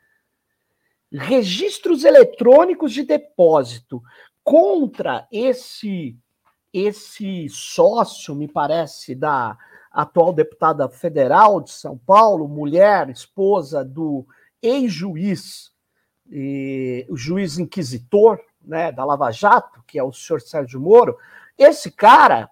[1.11, 4.01] registros eletrônicos de depósito
[4.41, 6.17] contra esse
[6.73, 9.57] esse sócio, me parece, da
[9.91, 14.25] atual deputada federal de São Paulo, mulher, esposa do
[14.61, 15.73] ex-juiz,
[17.09, 21.17] o juiz inquisitor, né, da Lava Jato, que é o senhor Sérgio Moro,
[21.57, 22.49] esse cara,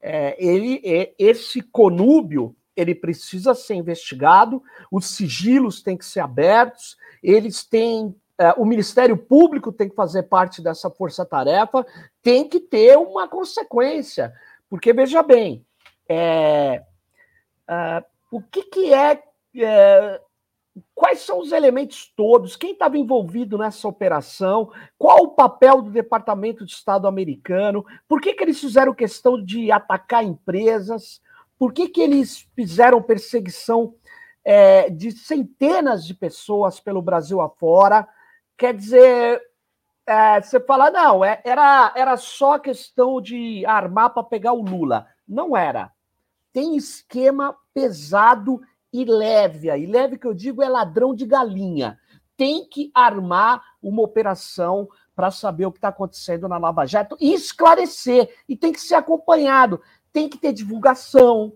[0.00, 6.96] é, ele, é, esse conúbio, ele precisa ser investigado, os sigilos têm que ser abertos,
[7.22, 11.86] eles têm é, o Ministério Público tem que fazer parte dessa força-tarefa,
[12.22, 14.32] tem que ter uma consequência.
[14.68, 15.64] Porque, veja bem,
[16.08, 16.82] é,
[17.68, 19.22] é, o que, que é,
[19.56, 20.20] é
[20.94, 22.56] Quais são os elementos todos?
[22.56, 24.72] Quem estava envolvido nessa operação?
[24.98, 27.84] Qual o papel do Departamento de Estado americano?
[28.08, 31.20] Por que, que eles fizeram questão de atacar empresas?
[31.58, 33.94] Por que, que eles fizeram perseguição
[34.44, 38.08] é, de centenas de pessoas pelo Brasil afora?
[38.56, 39.42] Quer dizer,
[40.06, 45.06] é, você fala, não, é, era, era só questão de armar para pegar o Lula.
[45.28, 45.92] Não era.
[46.52, 48.60] Tem esquema pesado
[48.92, 49.68] e leve.
[49.70, 51.98] E leve que eu digo é ladrão de galinha.
[52.36, 57.32] Tem que armar uma operação para saber o que está acontecendo na Lava Jato e
[57.32, 58.34] esclarecer.
[58.48, 59.80] E tem que ser acompanhado.
[60.12, 61.54] Tem que ter divulgação.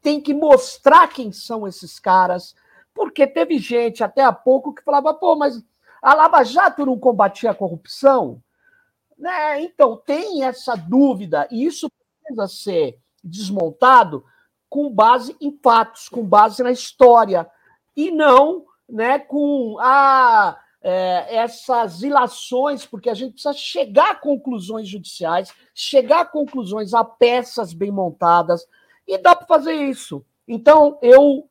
[0.00, 2.54] Tem que mostrar quem são esses caras.
[2.94, 5.62] Porque teve gente até há pouco que falava, pô, mas
[6.02, 8.42] a Lava Jato não combatia a corrupção?
[9.18, 9.62] Né?
[9.62, 11.90] Então, tem essa dúvida, e isso
[12.22, 14.24] precisa ser desmontado
[14.68, 17.48] com base em fatos, com base na história,
[17.96, 24.88] e não né, com a, é, essas ilações, porque a gente precisa chegar a conclusões
[24.88, 28.66] judiciais, chegar a conclusões a peças bem montadas,
[29.06, 30.24] e dá para fazer isso.
[30.46, 31.48] Então, eu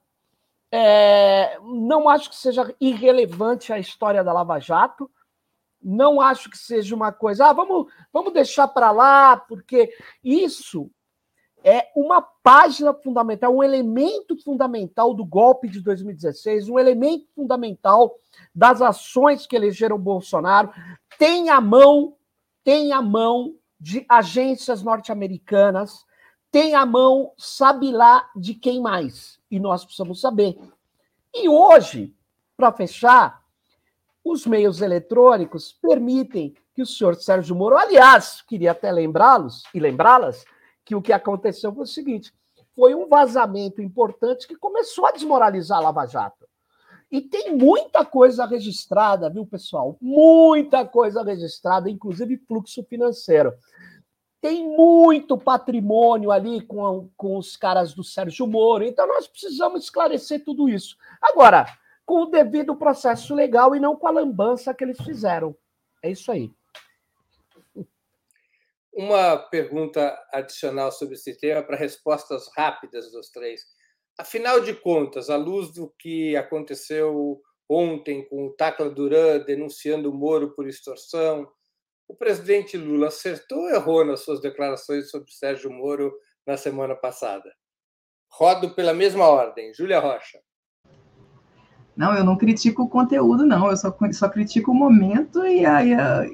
[0.71, 5.09] é, não acho que seja irrelevante a história da Lava Jato,
[5.81, 10.89] não acho que seja uma coisa, ah, vamos, vamos deixar para lá, porque isso
[11.67, 18.15] é uma página fundamental, um elemento fundamental do golpe de 2016, um elemento fundamental
[18.53, 20.71] das ações que elegeram Bolsonaro,
[21.17, 22.15] tem a mão,
[22.63, 26.05] tem a mão de agências norte-americanas,
[26.51, 30.59] tem a mão, sabe lá de quem mais, e nós precisamos saber.
[31.33, 32.15] E hoje,
[32.55, 33.41] para fechar,
[34.23, 40.45] os meios eletrônicos permitem que o senhor Sérgio Moro, aliás, queria até lembrá-los e lembrá-las,
[40.85, 42.31] que o que aconteceu foi o seguinte:
[42.75, 46.45] foi um vazamento importante que começou a desmoralizar a Lava Jato.
[47.11, 49.97] E tem muita coisa registrada, viu, pessoal?
[50.01, 53.53] Muita coisa registrada, inclusive fluxo financeiro.
[54.41, 60.43] Tem muito patrimônio ali com, com os caras do Sérgio Moro, então nós precisamos esclarecer
[60.43, 60.97] tudo isso.
[61.21, 61.65] Agora,
[62.05, 65.55] com o devido processo legal e não com a lambança que eles fizeram.
[66.03, 66.51] É isso aí.
[68.95, 73.61] Uma pergunta adicional sobre esse tema para respostas rápidas dos três.
[74.17, 80.13] Afinal de contas, à luz do que aconteceu ontem com o Tacla Duran denunciando o
[80.13, 81.45] Moro por extorsão,
[82.07, 87.53] o presidente Lula acertou ou errou nas suas declarações sobre Sérgio Moro na semana passada?
[88.31, 89.73] Rodo pela mesma ordem.
[89.73, 90.39] Júlia Rocha.
[91.95, 93.69] Não, eu não critico o conteúdo, não.
[93.69, 96.25] Eu só, só critico o momento e a, e a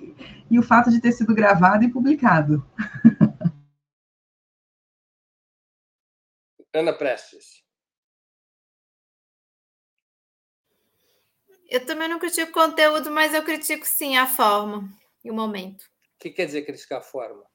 [0.52, 2.62] e o fato de ter sido gravado e publicado.
[6.74, 7.64] Ana Prestes.
[11.70, 14.90] Eu também não critico o conteúdo, mas eu critico sim a forma
[15.24, 15.84] e o momento.
[15.84, 17.51] O que quer dizer criticar a forma?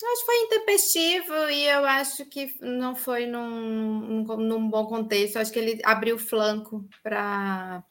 [0.00, 4.86] Eu acho que foi intempestivo e eu acho que não foi num, num, num bom
[4.86, 5.36] contexto.
[5.36, 7.82] Eu acho que ele abriu flanco para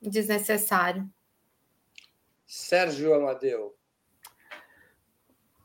[0.00, 1.08] desnecessário.
[2.46, 3.76] Sérgio Amadeu.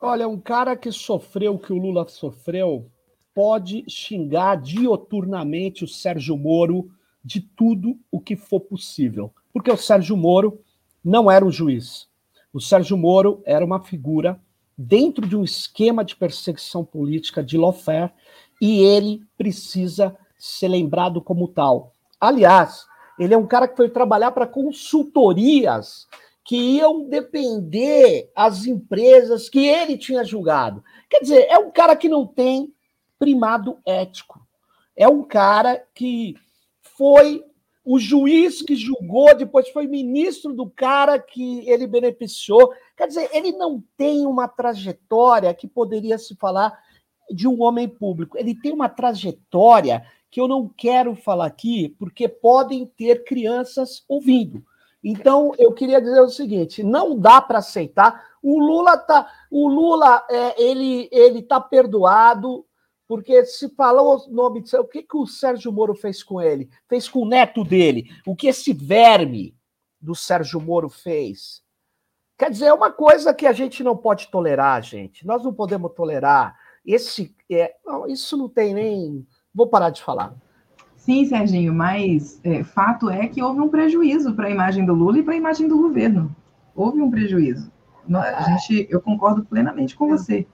[0.02, 2.92] Olha, um cara que sofreu o que o Lula sofreu
[3.34, 6.92] pode xingar dioturnamente o Sérgio Moro
[7.24, 9.34] de tudo o que for possível.
[9.54, 10.62] Porque o Sérgio Moro
[11.04, 12.08] não era um juiz.
[12.54, 14.40] O Sérgio Moro era uma figura
[14.78, 18.12] dentro de um esquema de perseguição política de lawfare
[18.62, 21.94] e ele precisa ser lembrado como tal.
[22.20, 22.86] Aliás,
[23.18, 26.08] ele é um cara que foi trabalhar para consultorias
[26.44, 30.84] que iam depender as empresas que ele tinha julgado.
[31.10, 32.72] Quer dizer, é um cara que não tem
[33.18, 34.46] primado ético.
[34.96, 36.36] É um cara que
[36.82, 37.44] foi
[37.86, 42.74] o juiz que julgou, depois foi ministro do cara que ele beneficiou.
[42.98, 46.76] Quer dizer, ele não tem uma trajetória que poderia se falar
[47.30, 48.38] de um homem público.
[48.38, 54.66] Ele tem uma trajetória que eu não quero falar aqui, porque podem ter crianças ouvindo.
[55.04, 58.20] Então, eu queria dizer o seguinte: não dá para aceitar.
[58.42, 62.66] O Lula tá, o Lula, é, ele, ele tá perdoado
[63.08, 66.70] porque se falou o nome de o que que o Sérgio Moro fez com ele?
[66.88, 68.10] Fez com o neto dele?
[68.26, 69.56] O que esse verme
[70.02, 71.64] do Sérgio Moro fez?
[72.38, 75.26] Quer dizer, é uma coisa que a gente não pode tolerar, gente.
[75.26, 76.56] Nós não podemos tolerar.
[76.86, 79.26] Esse, é, não, isso não tem nem.
[79.54, 80.36] Vou parar de falar.
[80.98, 85.20] Sim, Serginho, mas é, fato é que houve um prejuízo para a imagem do Lula
[85.20, 86.36] e para a imagem do governo.
[86.76, 87.72] Houve um prejuízo.
[88.14, 90.46] A gente, eu concordo plenamente com você.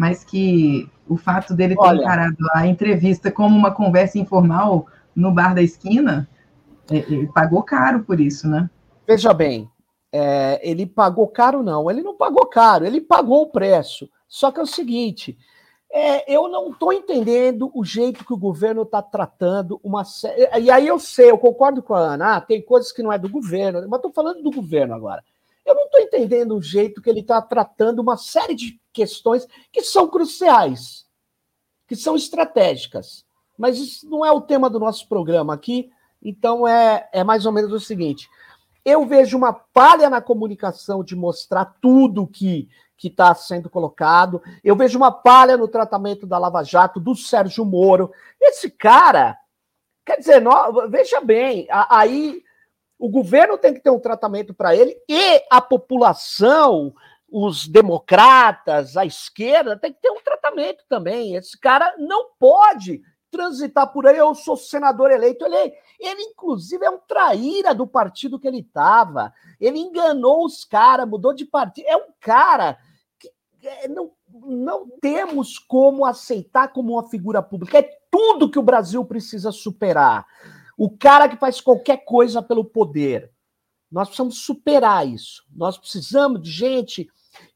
[0.00, 5.30] Mas que o fato dele ter Olha, encarado a entrevista como uma conversa informal no
[5.30, 6.26] bar da esquina,
[6.90, 8.70] é, ele pagou caro por isso, né?
[9.06, 9.70] Veja bem,
[10.10, 11.90] é, ele pagou caro, não.
[11.90, 14.08] Ele não pagou caro, ele pagou o preço.
[14.26, 15.36] Só que é o seguinte:
[15.92, 20.48] é, eu não estou entendendo o jeito que o governo está tratando uma série.
[20.62, 23.18] E aí eu sei, eu concordo com a Ana, ah, tem coisas que não é
[23.18, 25.22] do governo, mas estou falando do governo agora.
[26.12, 31.06] Entendendo o jeito que ele está tratando uma série de questões que são cruciais,
[31.86, 33.24] que são estratégicas.
[33.56, 35.88] Mas isso não é o tema do nosso programa aqui,
[36.20, 38.28] então é, é mais ou menos o seguinte:
[38.84, 44.42] eu vejo uma palha na comunicação de mostrar tudo que que está sendo colocado.
[44.62, 48.12] Eu vejo uma palha no tratamento da Lava Jato, do Sérgio Moro.
[48.38, 49.38] Esse cara,
[50.04, 50.42] quer dizer,
[50.90, 52.42] veja bem, aí
[53.00, 56.94] o governo tem que ter um tratamento para ele e a população,
[57.30, 61.34] os democratas, a esquerda, tem que ter um tratamento também.
[61.34, 64.18] Esse cara não pode transitar por aí.
[64.18, 65.46] Eu sou senador eleito.
[65.46, 69.32] Ele, ele inclusive, é um traíra do partido que ele estava.
[69.58, 71.86] Ele enganou os caras, mudou de partido.
[71.88, 72.76] É um cara
[73.18, 73.32] que
[73.66, 77.78] é, não, não temos como aceitar como uma figura pública.
[77.78, 80.26] É tudo que o Brasil precisa superar.
[80.82, 83.30] O cara que faz qualquer coisa pelo poder.
[83.92, 85.44] Nós precisamos superar isso.
[85.54, 87.06] Nós precisamos de gente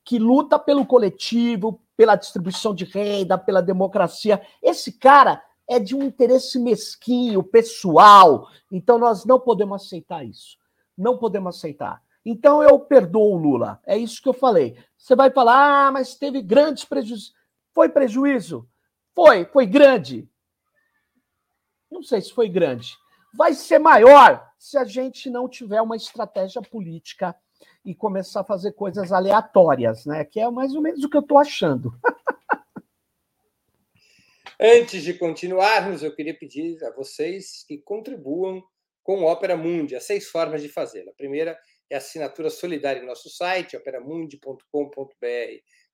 [0.05, 4.47] que luta pelo coletivo, pela distribuição de renda, pela democracia.
[4.63, 8.47] Esse cara é de um interesse mesquinho, pessoal.
[8.71, 10.59] Então nós não podemos aceitar isso.
[10.95, 12.03] Não podemos aceitar.
[12.27, 13.81] Então eu perdoo o Lula.
[13.87, 14.77] É isso que eu falei.
[14.99, 17.33] Você vai falar, ah, mas teve grandes prejuízos.
[17.73, 18.69] Foi prejuízo?
[19.15, 20.29] Foi, foi grande.
[21.91, 23.03] Não sei se foi grande
[23.37, 27.35] vai ser maior se a gente não tiver uma estratégia política
[27.85, 30.25] e começar a fazer coisas aleatórias, né?
[30.25, 31.93] Que é mais ou menos o que eu estou achando.
[34.61, 38.63] Antes de continuarmos, eu queria pedir a vocês que contribuam
[39.03, 39.97] com o Opera Mundi.
[39.97, 41.11] Há seis formas de fazê-lo.
[41.11, 41.59] A primeira
[41.91, 44.65] é a assinatura solidária em nosso site, operamundi.com.br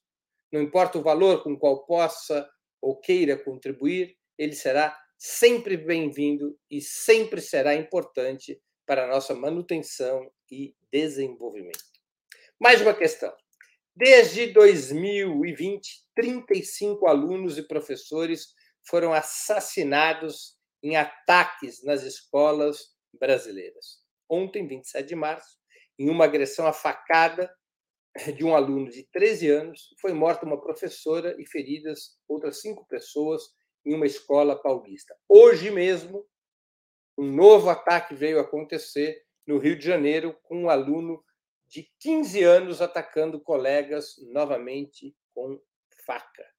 [0.52, 2.50] Não importa o valor com qual possa
[2.82, 10.32] ou queira contribuir, ele será sempre bem-vindo e sempre será importante para a nossa manutenção
[10.50, 11.95] e desenvolvimento.
[12.58, 13.36] Mais uma questão.
[13.94, 18.54] Desde 2020, 35 alunos e professores
[18.88, 24.00] foram assassinados em ataques nas escolas brasileiras.
[24.30, 25.58] Ontem, 27 de março,
[26.00, 27.54] em uma agressão à facada
[28.38, 33.44] de um aluno de 13 anos, foi morta uma professora e feridas outras cinco pessoas
[33.86, 35.14] em uma escola paulista.
[35.28, 36.26] Hoje mesmo,
[37.18, 41.22] um novo ataque veio acontecer no Rio de Janeiro com um aluno
[41.76, 45.60] de 15 anos atacando colegas novamente com
[46.06, 46.50] faca.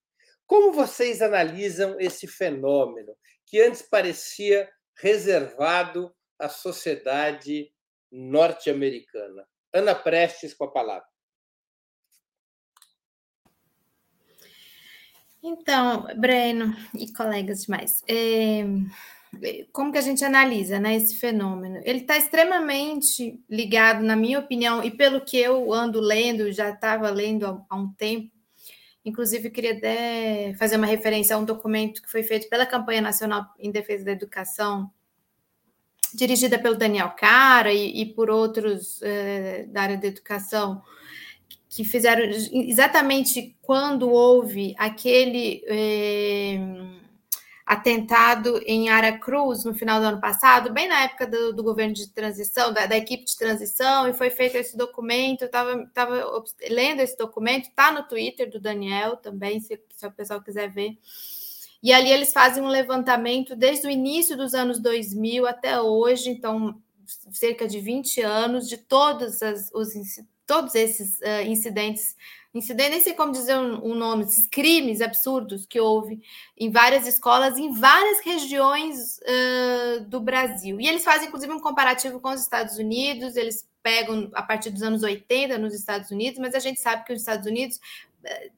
[0.46, 7.72] Como vocês analisam esse fenômeno que antes parecia reservado à sociedade
[8.12, 9.48] norte-americana?
[9.72, 11.08] Ana Prestes com a palavra.
[15.42, 18.64] Então, Breno e colegas demais, é,
[19.72, 21.80] como que a gente analisa né, esse fenômeno?
[21.84, 27.10] Ele está extremamente ligado, na minha opinião, e pelo que eu ando lendo, já estava
[27.10, 28.30] lendo há, há, um tempo,
[29.04, 29.78] inclusive queria
[30.58, 34.12] fazer uma referência a um documento que foi feito pela Campanha Nacional em Defesa da
[34.12, 34.90] Educação,
[36.14, 40.82] dirigida pelo Daniel Cara e, e por outros é, da área da educação,
[41.68, 42.22] que fizeram
[42.52, 45.62] exatamente quando houve aquele.
[45.66, 46.58] É,
[47.66, 52.08] atentado em Aracruz no final do ano passado, bem na época do, do governo de
[52.08, 55.42] transição, da, da, equipe de transição, e foi feito esse documento.
[55.42, 55.88] Eu estava
[56.70, 60.96] lendo esse documento, está no Twitter do Daniel também, se, se o pessoal quiser ver.
[61.82, 66.80] E ali eles fazem um levantamento desde o início dos anos 2000 até hoje, então
[67.32, 69.88] cerca de 20 anos, de todos, as, os,
[70.46, 72.16] todos esses uh, incidentes
[72.59, 76.20] incidente, nem sei como dizer o um, nome, esses crimes absurdos que houve
[76.57, 80.80] em várias escolas, em várias regiões uh, do Brasil.
[80.80, 84.82] E eles fazem, inclusive, um comparativo com os Estados Unidos, eles pegam a partir dos
[84.82, 87.78] anos 80 nos Estados Unidos, mas a gente sabe que os Estados Unidos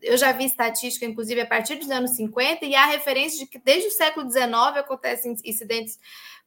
[0.00, 3.58] eu já vi estatística, inclusive, a partir dos anos 50, e há referência de que
[3.58, 5.98] desde o século XIX acontecem incidentes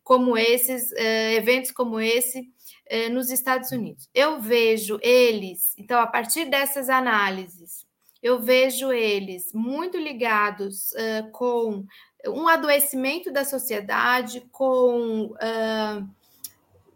[0.04, 0.92] como esses,
[1.36, 2.50] eventos como esse,
[2.92, 4.10] eh, nos Estados Unidos.
[4.14, 7.86] Eu vejo eles, então, a partir dessas análises,
[8.22, 11.86] eu vejo eles muito ligados uh, com
[12.28, 16.10] um adoecimento da sociedade, com uh,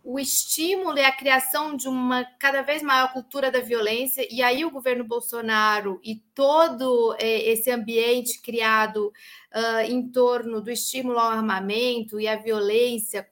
[0.03, 4.65] o estímulo e a criação de uma cada vez maior cultura da violência, e aí
[4.65, 11.31] o governo Bolsonaro e todo eh, esse ambiente criado uh, em torno do estímulo ao
[11.31, 13.27] armamento e à violência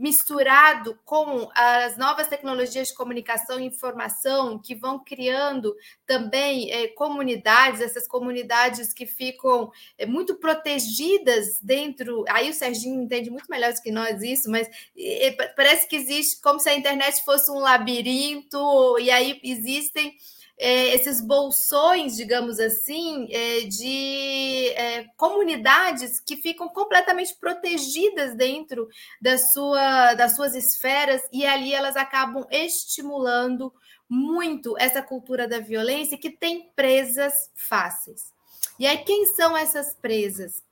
[0.00, 5.76] misturado com as novas tecnologias de comunicação e informação que vão criando
[6.06, 12.24] também é, comunidades, essas comunidades que ficam é, muito protegidas dentro.
[12.30, 16.40] Aí o Serginho entende muito melhor do que nós isso, mas é, parece que existe
[16.40, 20.16] como se a internet fosse um labirinto, e aí existem
[20.62, 28.86] é, esses bolsões, digamos assim, é, de é, comunidades que ficam completamente protegidas dentro
[29.22, 33.72] da sua, das suas esferas, e ali elas acabam estimulando
[34.06, 38.30] muito essa cultura da violência que tem presas fáceis.
[38.78, 40.62] E aí, quem são essas presas?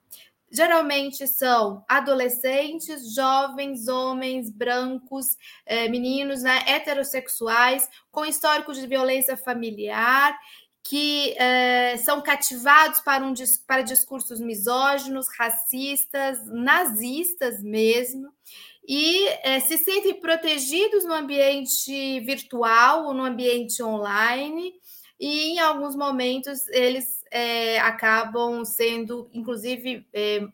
[0.50, 5.36] Geralmente são adolescentes, jovens, homens, brancos,
[5.66, 10.38] eh, meninos, né, heterossexuais, com histórico de violência familiar,
[10.82, 13.34] que eh, são cativados para, um,
[13.66, 18.32] para discursos misóginos, racistas, nazistas mesmo,
[18.86, 24.72] e eh, se sentem protegidos no ambiente virtual ou no ambiente online,
[25.20, 30.46] e em alguns momentos eles é, acabam sendo, inclusive, é,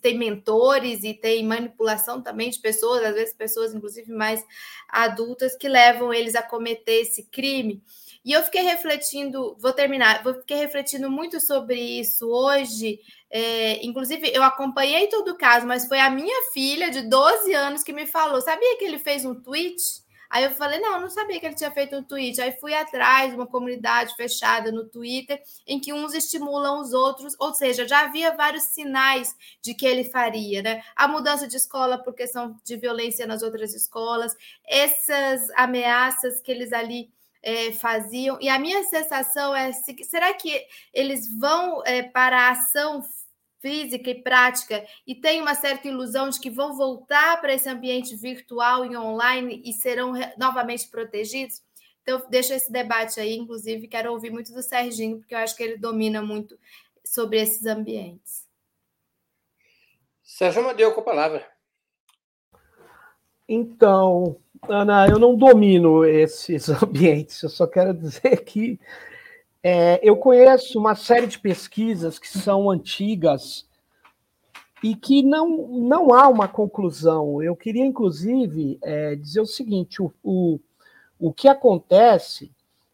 [0.00, 4.44] tem mentores e tem manipulação também de pessoas, às vezes pessoas, inclusive, mais
[4.88, 7.82] adultas, que levam eles a cometer esse crime.
[8.24, 13.00] E eu fiquei refletindo, vou terminar, vou fiquei refletindo muito sobre isso hoje.
[13.28, 17.82] É, inclusive, eu acompanhei todo o caso, mas foi a minha filha de 12 anos
[17.82, 18.40] que me falou.
[18.40, 20.01] Sabia que ele fez um tweet?
[20.32, 22.40] Aí eu falei, não, eu não sabia que ele tinha feito um tweet.
[22.40, 27.52] Aí fui atrás uma comunidade fechada no Twitter, em que uns estimulam os outros, ou
[27.52, 30.82] seja, já havia vários sinais de que ele faria, né?
[30.96, 34.34] A mudança de escola por questão de violência nas outras escolas,
[34.66, 37.12] essas ameaças que eles ali
[37.42, 38.38] é, faziam.
[38.40, 40.64] E a minha sensação é: será que
[40.94, 43.02] eles vão é, para a ação
[43.62, 48.16] física e prática e tem uma certa ilusão de que vão voltar para esse ambiente
[48.16, 51.62] virtual e online e serão novamente protegidos?
[52.02, 55.62] Então, deixa esse debate aí, inclusive, quero ouvir muito do Serginho, porque eu acho que
[55.62, 56.58] ele domina muito
[57.04, 58.44] sobre esses ambientes.
[60.20, 61.46] Sérgio Amadeu, com a palavra.
[63.48, 64.36] Então,
[64.68, 68.80] Ana, eu não domino esses ambientes, eu só quero dizer que
[69.62, 73.66] é, eu conheço uma série de pesquisas que são antigas
[74.82, 77.40] e que não, não há uma conclusão.
[77.40, 80.58] Eu queria, inclusive, é, dizer o seguinte: o, o,
[81.18, 82.50] o que acontece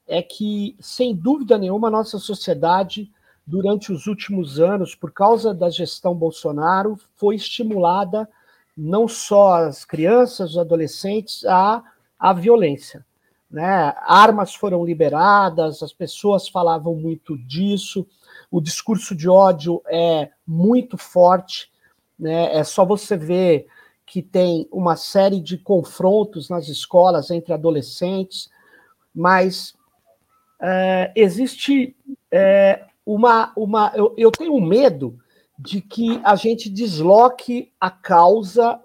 [0.06, 3.10] é que, sem dúvida nenhuma, a nossa sociedade,
[3.46, 8.28] durante os últimos anos, por causa da gestão Bolsonaro, foi estimulada
[8.76, 11.82] não só as crianças, os adolescentes, a,
[12.18, 13.04] a violência.
[13.50, 13.94] Né?
[14.00, 18.06] Armas foram liberadas, as pessoas falavam muito disso,
[18.50, 21.70] o discurso de ódio é muito forte,
[22.18, 22.54] né?
[22.54, 23.66] é só você ver
[24.04, 28.50] que tem uma série de confrontos nas escolas entre adolescentes,
[29.14, 29.74] mas
[30.60, 31.96] é, existe
[32.30, 33.52] é, uma.
[33.54, 35.18] uma eu, eu tenho medo
[35.58, 38.80] de que a gente desloque a causa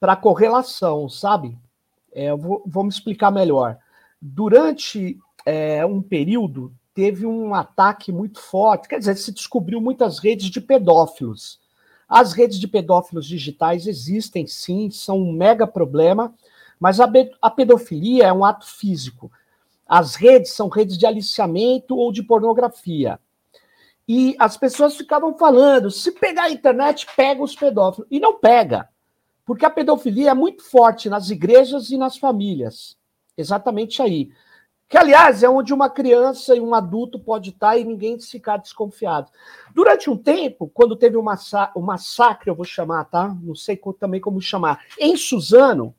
[0.00, 1.58] para correlação, sabe?
[2.12, 3.78] É, eu vou, vou me explicar melhor
[4.22, 10.48] durante é, um período, teve um ataque muito forte, quer dizer, se descobriu muitas redes
[10.48, 11.60] de pedófilos.
[12.08, 16.32] As redes de pedófilos digitais existem sim, são um mega problema,
[16.78, 17.10] mas a,
[17.40, 19.32] a pedofilia é um ato físico.
[19.88, 23.18] As redes são redes de aliciamento ou de pornografia.
[24.06, 28.08] E as pessoas ficavam falando: se pegar a internet, pega os pedófilos.
[28.10, 28.88] E não pega,
[29.44, 32.96] porque a pedofilia é muito forte nas igrejas e nas famílias.
[33.36, 34.30] Exatamente aí.
[34.88, 39.30] Que, aliás, é onde uma criança e um adulto pode estar e ninguém ficar desconfiado.
[39.74, 43.34] Durante um tempo, quando teve o massa massacre, eu vou chamar, tá?
[43.42, 45.94] Não sei também como chamar, em Suzano,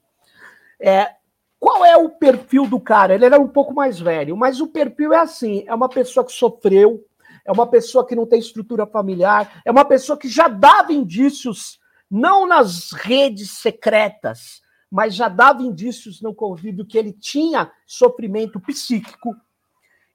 [0.79, 1.15] é,
[1.63, 3.15] qual é o perfil do cara?
[3.15, 6.33] Ele era um pouco mais velho, mas o perfil é assim: é uma pessoa que
[6.33, 7.03] sofreu,
[7.45, 11.79] é uma pessoa que não tem estrutura familiar, é uma pessoa que já dava indícios,
[12.11, 14.61] não nas redes secretas,
[14.93, 19.35] mas já dava indícios no convívio que ele tinha sofrimento psíquico.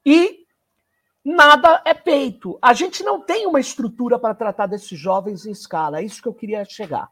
[0.05, 0.45] E
[1.21, 2.57] nada é feito.
[2.61, 5.99] A gente não tem uma estrutura para tratar desses jovens em escala.
[5.99, 7.09] É isso que eu queria chegar.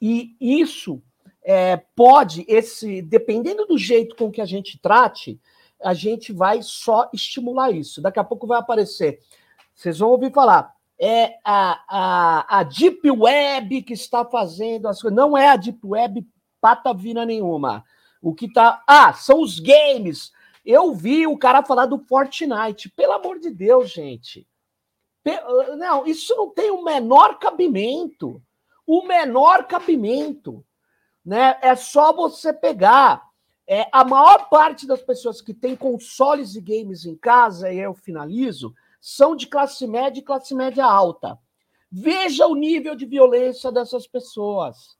[0.00, 1.02] E isso
[1.42, 5.38] é, pode, esse, dependendo do jeito com que a gente trate,
[5.84, 8.00] a gente vai só estimular isso.
[8.00, 9.20] Daqui a pouco vai aparecer.
[9.74, 10.74] Vocês vão ouvir falar.
[10.98, 15.14] É a, a, a Deep Web que está fazendo as coisas.
[15.14, 16.26] Não é a Deep Web
[16.60, 17.84] patavina nenhuma.
[18.22, 18.82] O que tá.
[18.86, 20.32] Ah, são os games.
[20.64, 22.90] Eu vi o cara falar do Fortnite.
[22.90, 24.46] Pelo amor de Deus, gente.
[25.76, 28.42] Não, isso não tem o menor cabimento.
[28.86, 30.64] O menor cabimento.
[31.24, 31.58] Né?
[31.62, 33.28] É só você pegar.
[33.66, 37.94] É, a maior parte das pessoas que tem consoles e games em casa, e eu
[37.94, 41.38] finalizo, são de classe média e classe média alta.
[41.90, 44.98] Veja o nível de violência dessas pessoas.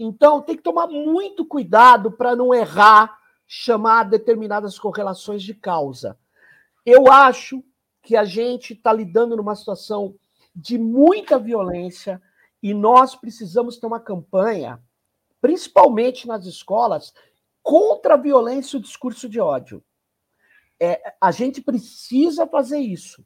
[0.00, 3.18] Então, tem que tomar muito cuidado para não errar,
[3.48, 6.16] chamar determinadas correlações de causa.
[6.86, 7.64] Eu acho
[8.00, 10.14] que a gente está lidando numa situação
[10.54, 12.22] de muita violência
[12.62, 14.80] e nós precisamos ter uma campanha,
[15.40, 17.12] principalmente nas escolas,
[17.60, 19.82] contra a violência e o discurso de ódio.
[20.80, 23.24] É, a gente precisa fazer isso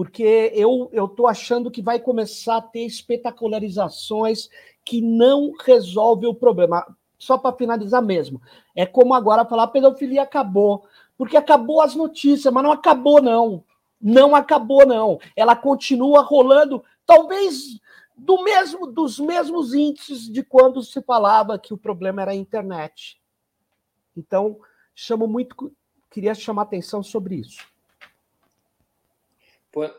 [0.00, 4.48] porque eu estou achando que vai começar a ter espetacularizações
[4.84, 6.84] que não resolve o problema.
[7.18, 8.40] Só para finalizar mesmo,
[8.74, 10.86] é como agora falar a pedofilia acabou,
[11.18, 13.62] porque acabou as notícias, mas não acabou não,
[14.00, 15.18] não acabou não.
[15.36, 17.78] Ela continua rolando, talvez
[18.16, 23.20] do mesmo dos mesmos índices de quando se falava que o problema era a internet.
[24.16, 24.60] Então,
[24.94, 25.74] chamo muito,
[26.10, 27.66] queria chamar atenção sobre isso.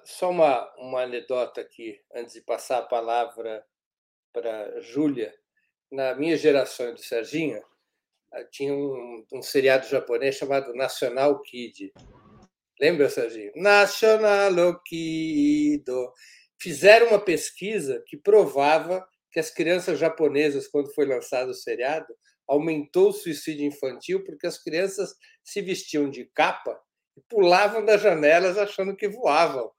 [0.03, 3.65] Só uma, uma anedota aqui, antes de passar a palavra
[4.33, 5.33] para Júlia.
[5.91, 7.61] Na minha geração do Serginho,
[8.33, 11.91] ah, tinha um, um seriado japonês chamado National Kid.
[12.79, 13.51] Lembra, Serginho?
[13.55, 15.83] National Kid.
[16.59, 22.07] Fizeram uma pesquisa que provava que as crianças japonesas, quando foi lançado o seriado,
[22.47, 26.79] aumentou o suicídio infantil porque as crianças se vestiam de capa
[27.17, 29.71] e pulavam das janelas achando que voavam.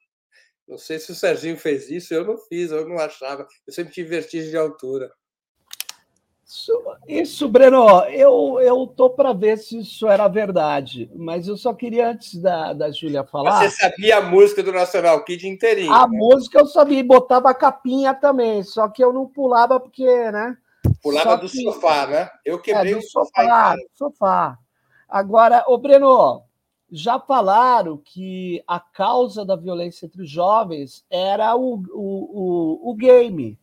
[0.73, 3.47] Não sei se o Serginho fez isso, eu não fiz, eu não achava.
[3.67, 5.13] Eu sempre tive vertigem de altura.
[6.47, 6.73] Isso,
[7.07, 12.09] isso Breno, eu, eu tô para ver se isso era verdade, mas eu só queria,
[12.09, 13.69] antes da, da Júlia falar.
[13.69, 15.93] Você sabia a música do Nacional Kid inteirinho?
[15.93, 16.17] A né?
[16.17, 20.57] música eu sabia, botava a capinha também, só que eu não pulava porque, né?
[21.03, 21.63] Pulava do que...
[21.63, 22.31] sofá, né?
[22.47, 23.43] Eu quebrei é, o sofá.
[23.43, 24.59] Sofá, sofá.
[25.07, 26.43] Agora, ô Breno,
[26.93, 32.95] já falaram que a causa da violência entre os jovens era o, o, o, o
[32.95, 33.59] game.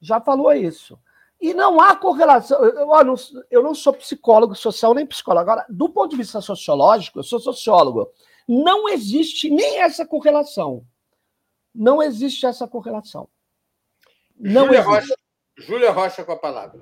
[0.00, 0.98] Já falou isso.
[1.38, 2.58] E não há correlação.
[2.64, 3.14] Eu, eu, não,
[3.50, 5.42] eu não sou psicólogo social nem psicólogo.
[5.42, 8.10] Agora, do ponto de vista sociológico, eu sou sociólogo.
[8.48, 10.86] Não existe nem essa correlação.
[11.74, 13.28] Não existe essa correlação.
[14.38, 15.14] Não Júlia Rocha,
[15.58, 16.80] Júlia Rocha com a palavra.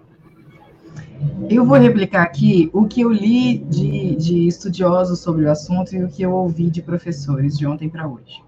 [1.48, 6.02] Eu vou replicar aqui o que eu li de, de estudiosos sobre o assunto e
[6.02, 8.42] o que eu ouvi de professores de ontem para hoje.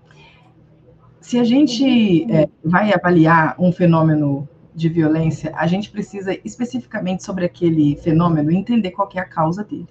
[1.20, 7.44] Se a gente é, vai avaliar um fenômeno de violência, a gente precisa especificamente sobre
[7.44, 9.88] aquele fenômeno entender qual é a causa dele.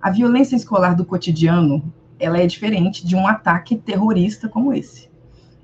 [0.00, 5.08] A violência escolar do cotidiano, ela é diferente de um ataque terrorista como esse.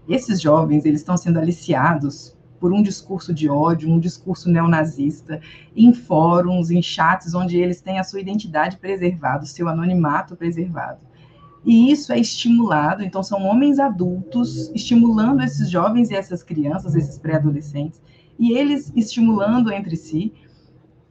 [0.09, 5.41] Esses jovens, eles estão sendo aliciados por um discurso de ódio, um discurso neonazista,
[5.75, 11.01] em fóruns, em chats, onde eles têm a sua identidade preservada, o seu anonimato preservado.
[11.65, 17.19] E isso é estimulado, então são homens adultos estimulando esses jovens e essas crianças, esses
[17.19, 18.01] pré-adolescentes,
[18.39, 20.33] e eles estimulando entre si.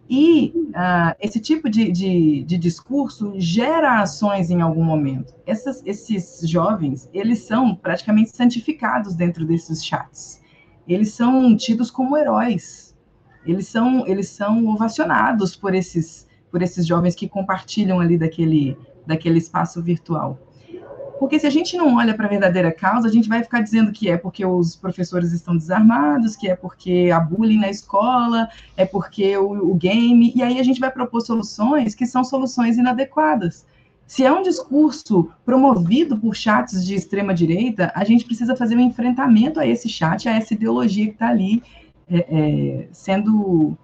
[0.10, 5.34] E uh, esse tipo de, de, de, discurso gera ações em algum momento.
[5.46, 10.41] Essas, esses jovens, eles são praticamente santificados dentro desses chats
[10.88, 12.96] eles são tidos como heróis.
[13.46, 19.40] Eles são, eles são ovacionados por esses, por esses jovens que compartilham ali daquele, daquele
[19.40, 20.40] espaço virtual.
[21.22, 23.92] Porque se a gente não olha para a verdadeira causa, a gente vai ficar dizendo
[23.92, 28.86] que é porque os professores estão desarmados, que é porque há bullying na escola, é
[28.86, 33.68] porque o, o game, e aí a gente vai propor soluções que são soluções inadequadas.
[34.12, 38.82] Se é um discurso promovido por chats de extrema direita, a gente precisa fazer um
[38.82, 41.64] enfrentamento a esse chat, a essa ideologia que está ali
[42.10, 43.78] é, é, sendo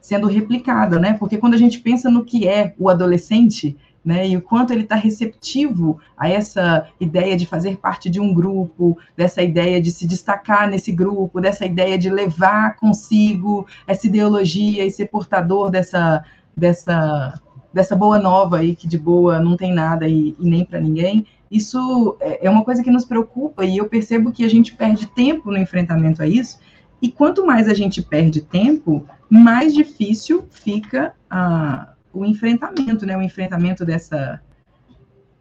[0.00, 1.14] sendo replicada, né?
[1.14, 4.84] Porque quando a gente pensa no que é o adolescente, né, e o quanto ele
[4.84, 10.06] está receptivo a essa ideia de fazer parte de um grupo, dessa ideia de se
[10.06, 16.24] destacar nesse grupo, dessa ideia de levar consigo essa ideologia e ser portador dessa,
[16.56, 17.40] dessa
[17.74, 21.26] dessa boa nova aí, que de boa não tem nada e, e nem para ninguém,
[21.50, 25.06] Isso é, é uma coisa que nos preocupa e eu percebo que a gente perde
[25.06, 26.58] tempo no enfrentamento a isso.
[27.02, 33.16] E quanto mais a gente perde tempo, mais difícil fica a, o enfrentamento, né?
[33.16, 34.40] O enfrentamento dessa,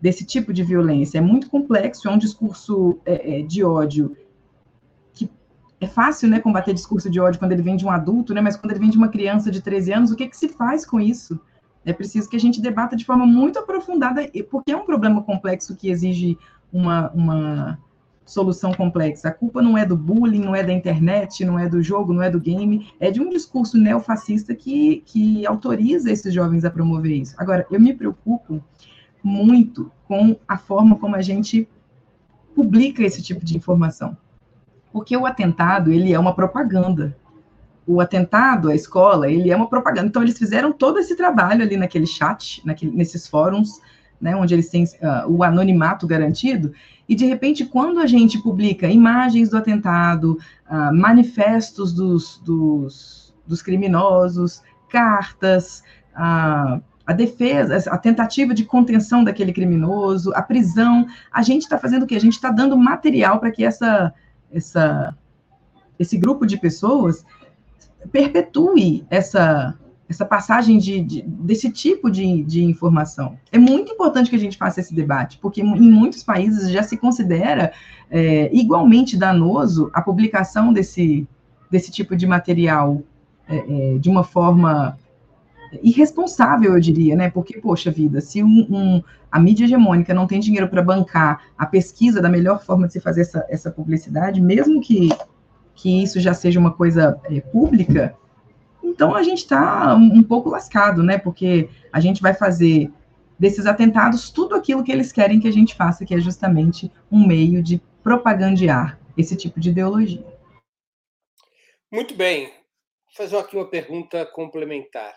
[0.01, 1.19] desse tipo de violência.
[1.19, 4.17] É muito complexo, é um discurso é, é, de ódio
[5.13, 5.29] que
[5.79, 8.57] é fácil, né, combater discurso de ódio quando ele vem de um adulto, né, mas
[8.57, 10.99] quando ele vem de uma criança de 13 anos, o que, que se faz com
[10.99, 11.39] isso?
[11.85, 15.75] É preciso que a gente debata de forma muito aprofundada, porque é um problema complexo
[15.75, 16.37] que exige
[16.71, 17.79] uma, uma
[18.25, 19.27] solução complexa.
[19.27, 22.23] A culpa não é do bullying, não é da internet, não é do jogo, não
[22.23, 27.11] é do game, é de um discurso neofascista que, que autoriza esses jovens a promover
[27.11, 27.35] isso.
[27.37, 28.63] Agora, eu me preocupo
[29.21, 31.67] muito com a forma como a gente
[32.55, 34.17] publica esse tipo de informação.
[34.91, 37.17] Porque o atentado, ele é uma propaganda.
[37.85, 40.07] O atentado à escola, ele é uma propaganda.
[40.07, 43.81] Então, eles fizeram todo esse trabalho ali naquele chat, naquele, nesses fóruns,
[44.23, 46.73] né, onde eles têm uh, o anonimato garantido,
[47.07, 53.61] e de repente, quando a gente publica imagens do atentado, uh, manifestos dos, dos, dos,
[53.61, 55.83] criminosos, cartas,
[56.15, 62.03] uh, a defesa, a tentativa de contenção daquele criminoso, a prisão, a gente está fazendo
[62.03, 62.15] o quê?
[62.15, 64.13] A gente está dando material para que essa,
[64.49, 65.13] essa,
[65.99, 67.25] esse grupo de pessoas
[68.13, 69.73] perpetue essa,
[70.07, 73.35] essa passagem de, de, desse tipo de, de informação.
[73.51, 76.95] É muito importante que a gente faça esse debate, porque em muitos países já se
[76.95, 77.73] considera
[78.11, 81.27] é, igualmente danoso a publicação desse,
[81.71, 83.01] desse tipo de material
[83.49, 84.95] é, é, de uma forma
[85.81, 87.31] irresponsável, eu diria, né?
[87.31, 91.65] Porque, poxa vida, se um, um a mídia hegemônica não tem dinheiro para bancar a
[91.65, 95.09] pesquisa da melhor forma de se fazer essa, essa publicidade, mesmo que,
[95.75, 98.17] que isso já seja uma coisa é, pública,
[98.93, 101.17] então a gente está um, pouco lascado, né?
[101.17, 102.91] Porque a gente vai fazer
[103.39, 107.25] desses atentados tudo aquilo que eles querem que a gente faça, que é justamente um
[107.25, 110.23] meio de propagandear esse tipo de ideologia.
[111.91, 112.47] Muito bem.
[112.47, 115.13] Vou fazer aqui uma pergunta complementar.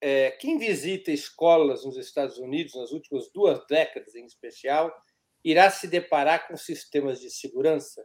[0.00, 4.90] É, quem visita escolas nos Estados Unidos nas últimas duas décadas, em especial,
[5.44, 8.02] irá se deparar com sistemas de segurança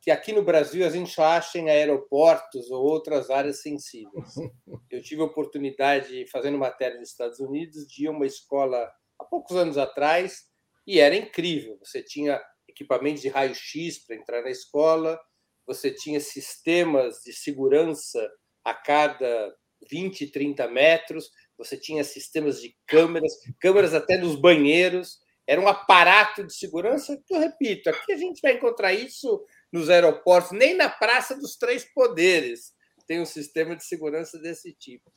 [0.00, 4.34] que aqui no Brasil a gente acha em aeroportos ou outras áreas sensíveis.
[4.90, 9.24] Eu tive a oportunidade, fazendo matéria nos Estados Unidos, de ir a uma escola há
[9.24, 10.46] poucos anos atrás
[10.86, 11.78] e era incrível.
[11.84, 15.20] Você tinha equipamentos de raio-x para entrar na escola,
[15.66, 18.30] você tinha sistemas de segurança
[18.64, 19.54] a cada
[19.90, 26.44] 20, 30 metros, você tinha sistemas de câmeras, câmeras até nos banheiros, era um aparato
[26.44, 30.88] de segurança que eu repito, aqui a gente vai encontrar isso nos aeroportos, nem na
[30.88, 32.72] Praça dos Três Poderes
[33.08, 35.10] tem um sistema de segurança desse tipo.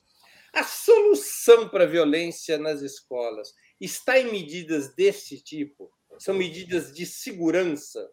[0.53, 5.91] A solução para a violência nas escolas está em medidas desse tipo?
[6.17, 8.09] São medidas de segurança,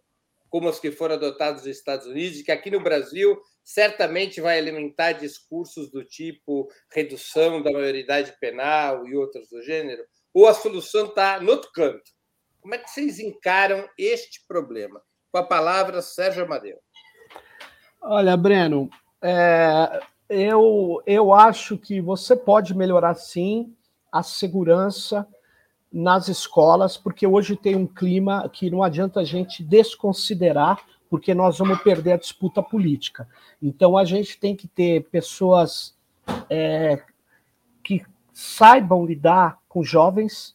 [0.48, 4.58] como as que foram adotadas nos Estados Unidos, e que aqui no Brasil certamente vai
[4.58, 11.06] alimentar discursos do tipo redução da maioridade penal e outros do gênero, ou a solução
[11.06, 12.10] está no outro canto?
[12.60, 15.02] Como é que vocês encaram este problema?
[15.30, 16.78] Com a palavra, Sérgio Amadeu.
[18.00, 18.88] Olha, Breno,
[19.20, 23.74] é, eu, eu acho que você pode melhorar sim
[24.10, 25.26] a segurança
[25.92, 31.58] nas escolas, porque hoje tem um clima que não adianta a gente desconsiderar porque nós
[31.58, 33.26] vamos perder a disputa política.
[33.62, 35.96] Então a gente tem que ter pessoas
[36.50, 37.02] é,
[37.82, 40.54] que saibam lidar com jovens,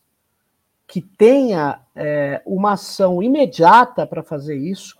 [0.93, 4.95] que tenha é, uma ação imediata para fazer isso,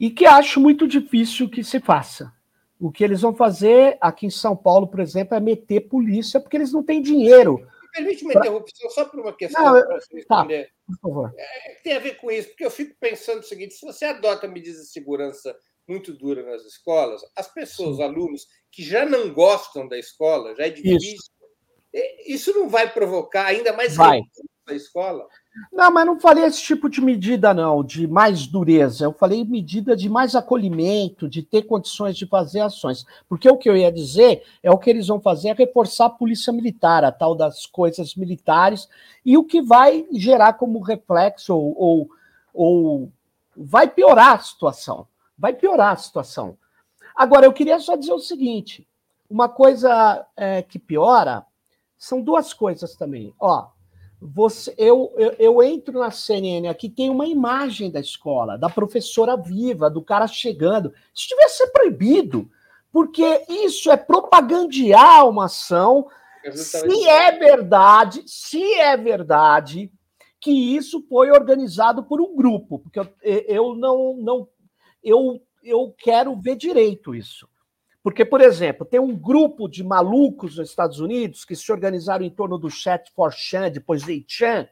[0.00, 2.32] e que acho muito difícil que se faça.
[2.80, 6.56] O que eles vão fazer aqui em São Paulo, por exemplo, é meter polícia, porque
[6.56, 10.16] eles não têm dinheiro Permite uma interrupção só por uma questão não, para você tá,
[10.16, 10.64] responder.
[10.64, 11.34] Tá, por favor.
[11.36, 14.48] É, tem a ver com isso, porque eu fico pensando o seguinte: se você adota
[14.48, 15.54] medidas de segurança
[15.86, 18.04] muito duras nas escolas, as pessoas, Sim.
[18.04, 21.30] alunos que já não gostam da escola, já é difícil, isso,
[22.26, 24.22] isso não vai provocar ainda mais vai.
[24.66, 25.26] Da escola?
[25.72, 29.04] Não, mas não falei esse tipo de medida, não, de mais dureza.
[29.04, 33.04] Eu falei medida de mais acolhimento, de ter condições de fazer ações.
[33.28, 36.10] Porque o que eu ia dizer é o que eles vão fazer é reforçar a
[36.10, 38.88] polícia militar, a tal das coisas militares,
[39.24, 42.10] e o que vai gerar como reflexo ou, ou,
[42.54, 43.12] ou
[43.56, 45.06] vai piorar a situação.
[45.36, 46.56] Vai piorar a situação.
[47.14, 48.86] Agora, eu queria só dizer o seguinte:
[49.28, 51.44] uma coisa é, que piora
[51.98, 53.34] são duas coisas também.
[53.38, 53.68] Ó,
[54.24, 59.36] você, eu, eu, eu, entro na CNN aqui, tem uma imagem da escola, da professora
[59.36, 60.94] viva, do cara chegando.
[61.12, 62.48] Isso devia ser proibido,
[62.92, 66.06] porque isso é propagandear uma ação.
[66.54, 69.90] Se é verdade, se é verdade
[70.40, 74.48] que isso foi organizado por um grupo, porque eu, eu não, não
[75.02, 77.48] eu, eu quero ver direito isso.
[78.02, 82.30] Porque, por exemplo, tem um grupo de malucos nos Estados Unidos que se organizaram em
[82.30, 84.68] torno do Chat for Chan, depois de Chan,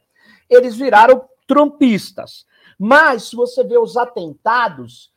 [0.49, 2.45] eles viraram trumpistas.
[2.77, 5.13] Mas, se você vê os atentados,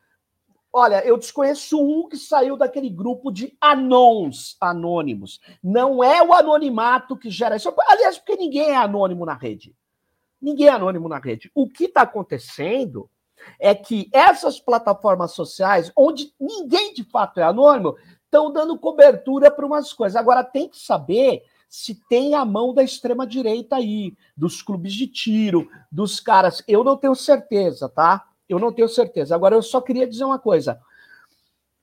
[0.71, 5.41] olha, eu desconheço um que saiu daquele grupo de anons anônimos.
[5.61, 7.73] Não é o anonimato que gera isso.
[7.87, 9.75] Aliás, porque ninguém é anônimo na rede.
[10.41, 11.51] Ninguém é anônimo na rede.
[11.53, 13.09] O que está acontecendo
[13.59, 19.65] é que essas plataformas sociais, onde ninguém de fato é anônimo, estão dando cobertura para
[19.65, 20.15] umas coisas.
[20.15, 25.69] Agora, tem que saber se tem a mão da extrema-direita aí, dos clubes de tiro,
[25.91, 26.63] dos caras.
[26.67, 28.25] Eu não tenho certeza, tá?
[28.47, 29.35] Eu não tenho certeza.
[29.35, 30.79] Agora, eu só queria dizer uma coisa.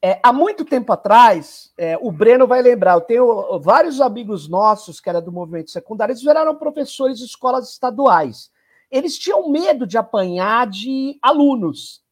[0.05, 5.01] É, há muito tempo atrás, é, o Breno vai lembrar, eu tenho vários amigos nossos
[5.01, 8.51] que eram do movimento secundário, eles viraram professores de escolas estaduais
[8.93, 12.03] eles tinham medo de apanhar de alunos.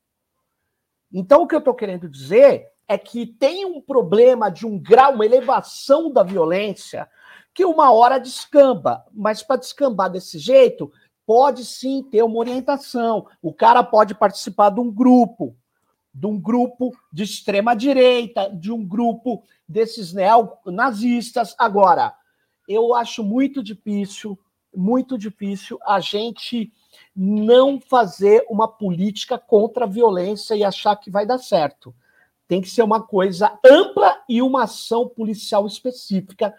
[1.13, 5.13] Então, o que eu estou querendo dizer é que tem um problema de um grau,
[5.13, 7.07] uma elevação da violência,
[7.53, 9.05] que uma hora descamba.
[9.13, 10.91] Mas para descambar desse jeito,
[11.27, 13.27] pode sim ter uma orientação.
[13.43, 15.55] O cara pode participar de um grupo,
[16.15, 21.55] de um grupo de extrema direita, de um grupo desses neonazistas.
[21.59, 22.15] Agora,
[22.67, 24.39] eu acho muito difícil
[24.75, 26.73] muito difícil a gente
[27.15, 31.95] não fazer uma política contra a violência e achar que vai dar certo.
[32.47, 36.55] Tem que ser uma coisa ampla e uma ação policial específica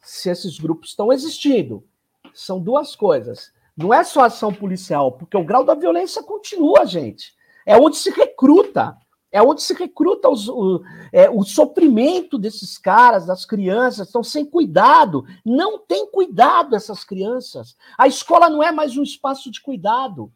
[0.00, 1.84] se esses grupos estão existindo.
[2.32, 3.52] São duas coisas.
[3.76, 7.34] Não é só ação policial, porque o grau da violência continua, gente.
[7.66, 8.96] É onde se recruta
[9.34, 10.80] é onde se recruta os, o,
[11.12, 15.26] é, o sofrimento desses caras, das crianças, estão sem cuidado.
[15.44, 17.76] Não tem cuidado essas crianças.
[17.98, 20.32] A escola não é mais um espaço de cuidado.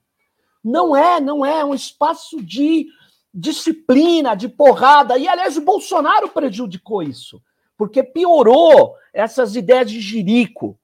[0.64, 2.88] Não é, não é, é um espaço de
[3.32, 5.16] disciplina, de porrada.
[5.16, 7.40] E, aliás, o Bolsonaro prejudicou isso,
[7.76, 10.76] porque piorou essas ideias de jirico.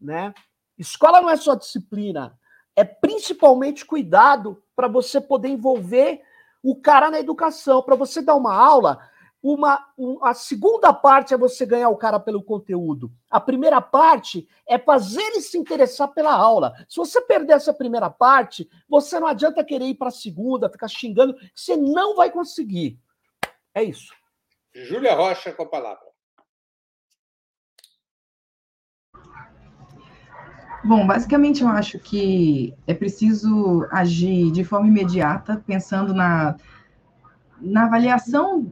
[0.00, 0.32] Né?
[0.78, 2.32] Escola não é só disciplina,
[2.74, 6.22] é principalmente cuidado para você poder envolver
[6.62, 7.82] o cara na educação.
[7.82, 8.98] Para você dar uma aula,
[9.42, 13.10] uma, um, a segunda parte é você ganhar o cara pelo conteúdo.
[13.30, 16.72] A primeira parte é fazer ele se interessar pela aula.
[16.88, 20.88] Se você perder essa primeira parte, você não adianta querer ir para a segunda, ficar
[20.88, 22.98] xingando, você não vai conseguir.
[23.74, 24.12] É isso.
[24.74, 26.07] Júlia Rocha com a palavra.
[30.84, 36.56] Bom, basicamente eu acho que é preciso agir de forma imediata, pensando na,
[37.60, 38.70] na avaliação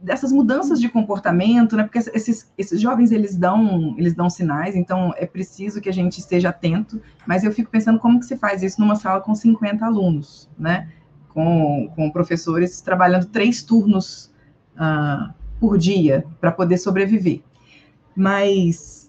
[0.00, 1.84] dessas mudanças de comportamento, né?
[1.84, 6.18] Porque esses, esses jovens eles dão eles dão sinais, então é preciso que a gente
[6.18, 7.00] esteja atento.
[7.26, 10.88] Mas eu fico pensando como que se faz isso numa sala com 50 alunos, né?
[11.28, 14.32] Com, com professores trabalhando três turnos
[14.74, 17.42] uh, por dia para poder sobreviver.
[18.14, 19.05] Mas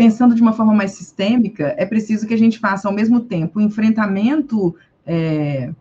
[0.00, 3.58] pensando de uma forma mais sistêmica, é preciso que a gente faça, ao mesmo tempo,
[3.58, 4.74] o enfrentamento
[5.04, 5.74] é,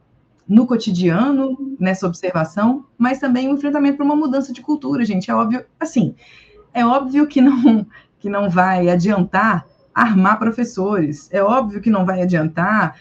[0.45, 5.32] no cotidiano, nessa observação, mas também o enfrentamento para uma mudança de cultura, gente.
[5.32, 6.13] É óbvio, assim,
[6.74, 7.88] é óbvio que não,
[8.20, 9.65] que não vai adiantar
[9.95, 12.99] armar professores, é óbvio que não vai adiantar.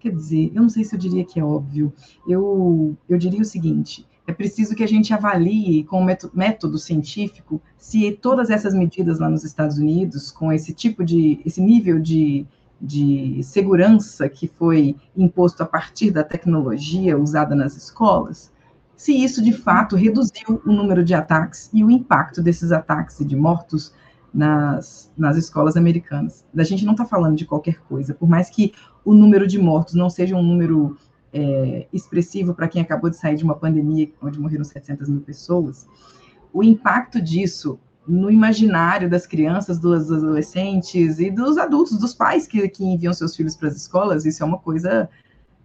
[0.00, 1.94] Quer dizer, eu não sei se eu diria que é óbvio.
[2.26, 6.04] Eu, eu diria o seguinte: é preciso que a gente avalie com
[6.34, 11.60] método científico se todas essas medidas lá nos Estados Unidos, com esse tipo de, esse
[11.60, 12.44] nível de,
[12.80, 18.50] de segurança que foi imposto a partir da tecnologia usada nas escolas,
[18.96, 23.24] se isso de fato reduziu o número de ataques e o impacto desses ataques e
[23.24, 23.92] de mortos
[24.34, 26.44] nas, nas escolas americanas.
[26.56, 28.72] A gente não está falando de qualquer coisa, por mais que
[29.04, 30.96] o número de mortos não seja um número
[31.36, 35.86] é, expressivo para quem acabou de sair de uma pandemia onde morreram 700 mil pessoas,
[36.52, 37.78] o impacto disso
[38.08, 43.36] no imaginário das crianças, dos adolescentes e dos adultos, dos pais que, que enviam seus
[43.36, 45.10] filhos para as escolas, isso é uma coisa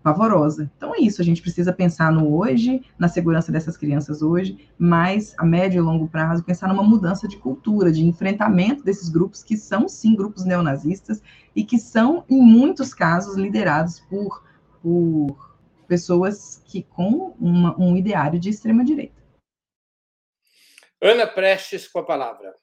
[0.03, 0.69] pavorosa.
[0.76, 5.36] Então é isso, a gente precisa pensar no hoje, na segurança dessas crianças hoje, mas
[5.38, 9.55] a médio e longo prazo pensar numa mudança de cultura, de enfrentamento desses grupos que
[9.55, 11.22] são sim grupos neonazistas
[11.55, 14.41] e que são em muitos casos liderados por
[14.82, 15.51] por
[15.92, 19.22] pessoas que com uma, um ideário de extrema direita.
[21.02, 22.56] Ana Prestes com a palavra.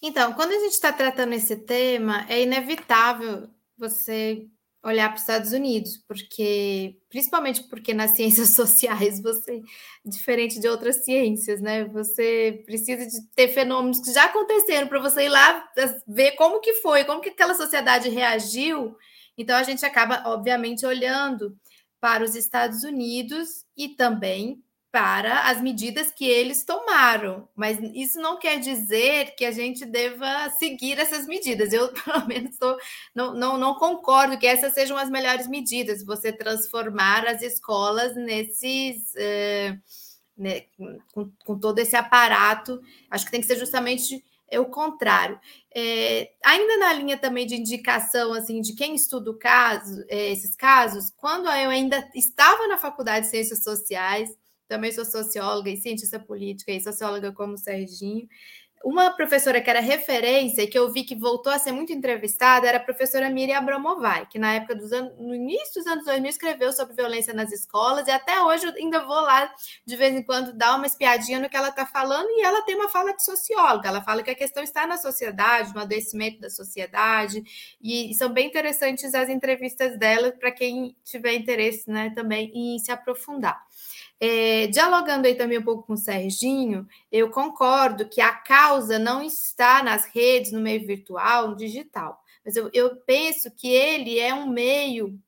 [0.00, 4.46] Então, quando a gente está tratando esse tema, é inevitável você
[4.84, 9.62] olhar para os Estados Unidos, porque principalmente porque nas ciências sociais você
[10.04, 11.86] diferente de outras ciências, né?
[11.86, 15.68] Você precisa de ter fenômenos que já aconteceram para você ir lá
[16.06, 18.96] ver como que foi, como que aquela sociedade reagiu.
[19.36, 21.56] Então a gente acaba, obviamente, olhando
[22.00, 24.62] para os Estados Unidos e também
[24.92, 30.50] para as medidas que eles tomaram, mas isso não quer dizer que a gente deva
[30.58, 31.72] seguir essas medidas.
[31.72, 32.76] Eu, pelo menos, tô,
[33.14, 39.14] não, não, não concordo que essas sejam as melhores medidas, você transformar as escolas nesses.
[39.16, 39.78] Eh,
[40.36, 40.62] né,
[41.12, 42.80] com, com, todo esse aparato,
[43.10, 44.22] acho que tem que ser justamente
[44.60, 45.38] o contrário.
[45.74, 50.54] É, ainda na linha também de indicação assim de quem estuda o caso, é, esses
[50.56, 54.30] casos, quando eu ainda estava na faculdade de Ciências Sociais,
[54.68, 58.26] também sou socióloga e cientista política e socióloga como o Serginho.
[58.84, 62.66] Uma professora que era referência e que eu vi que voltou a ser muito entrevistada
[62.66, 66.30] era a professora Miriam Abramovay, que na época dos anos, no início dos anos 2000
[66.30, 69.52] escreveu sobre violência nas escolas e até hoje eu ainda vou lá
[69.86, 72.74] de vez em quando dar uma espiadinha no que ela está falando e ela tem
[72.74, 76.50] uma fala de socióloga, ela fala que a questão está na sociedade, no adoecimento da
[76.50, 77.42] sociedade
[77.80, 82.90] e são bem interessantes as entrevistas dela para quem tiver interesse né, também em se
[82.90, 83.62] aprofundar.
[84.24, 89.20] É, dialogando aí também um pouco com o Serginho, eu concordo que a causa não
[89.20, 92.22] está nas redes, no meio virtual, no digital.
[92.44, 95.18] Mas eu, eu penso que ele é um meio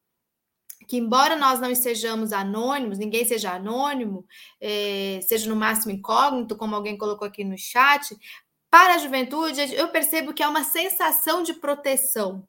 [0.86, 4.24] que, embora nós não estejamos anônimos, ninguém seja anônimo,
[4.60, 8.16] é, seja no máximo incógnito, como alguém colocou aqui no chat,
[8.70, 12.46] para a juventude, eu percebo que é uma sensação de proteção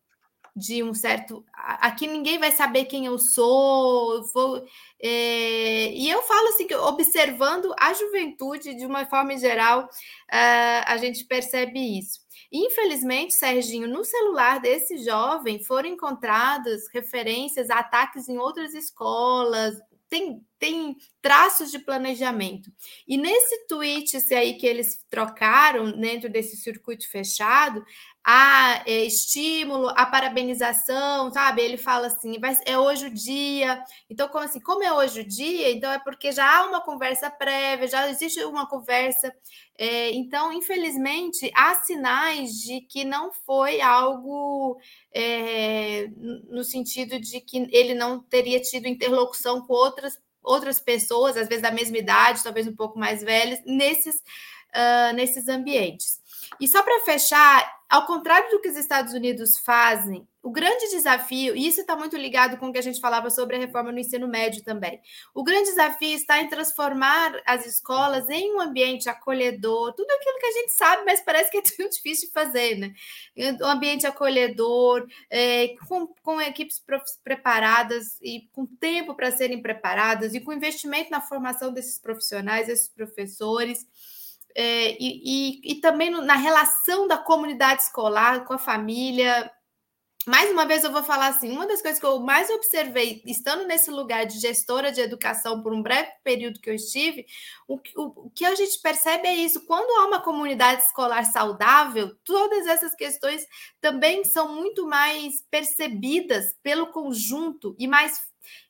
[0.56, 1.45] de um certo.
[1.53, 4.66] Aqui ninguém vai saber quem eu sou, vou,
[5.01, 10.97] é, e eu falo assim que observando a juventude de uma forma geral, uh, a
[10.97, 12.24] gente percebe isso.
[12.51, 19.76] Infelizmente, Serginho, no celular desse jovem foram encontradas referências a ataques em outras escolas,
[20.08, 22.72] tem, tem traços de planejamento.
[23.08, 27.84] E nesse tweet aí que eles trocaram dentro desse circuito fechado,
[28.28, 31.61] a é, estímulo, a parabenização, sabe?
[31.61, 33.84] Ele fala assim, vai, é hoje o dia.
[34.09, 34.59] Então, como assim?
[34.59, 35.71] Como é hoje o dia?
[35.71, 39.32] Então é porque já há uma conversa prévia, já existe uma conversa.
[39.78, 44.80] É, então, infelizmente, há sinais de que não foi algo
[45.13, 46.07] é,
[46.49, 51.63] no sentido de que ele não teria tido interlocução com outras outras pessoas, às vezes
[51.63, 56.19] da mesma idade, talvez um pouco mais velhas, nesses, uh, nesses ambientes.
[56.60, 61.56] E só para fechar, ao contrário do que os Estados Unidos fazem, o grande desafio,
[61.56, 63.97] e isso está muito ligado com o que a gente falava sobre a reforma no
[63.97, 65.01] ensino médio também,
[65.34, 70.45] o grande desafio está em transformar as escolas em um ambiente acolhedor, tudo aquilo que
[70.45, 72.93] a gente sabe, mas parece que é tão difícil de fazer, né?
[73.60, 76.80] Um ambiente acolhedor, é, com, com equipes
[77.24, 82.88] preparadas e com tempo para serem preparadas e com investimento na formação desses profissionais, desses
[82.88, 83.84] professores
[84.56, 89.51] é, e, e, e, também na relação da comunidade escolar com a família.
[90.26, 93.68] Mais uma vez, eu vou falar assim: uma das coisas que eu mais observei, estando
[93.68, 97.26] nesse lugar de gestora de educação por um breve período que eu estive,
[97.68, 102.16] o, o, o que a gente percebe é isso: quando há uma comunidade escolar saudável,
[102.24, 103.45] todas essas questões
[103.82, 108.18] também são muito mais percebidas pelo conjunto e mais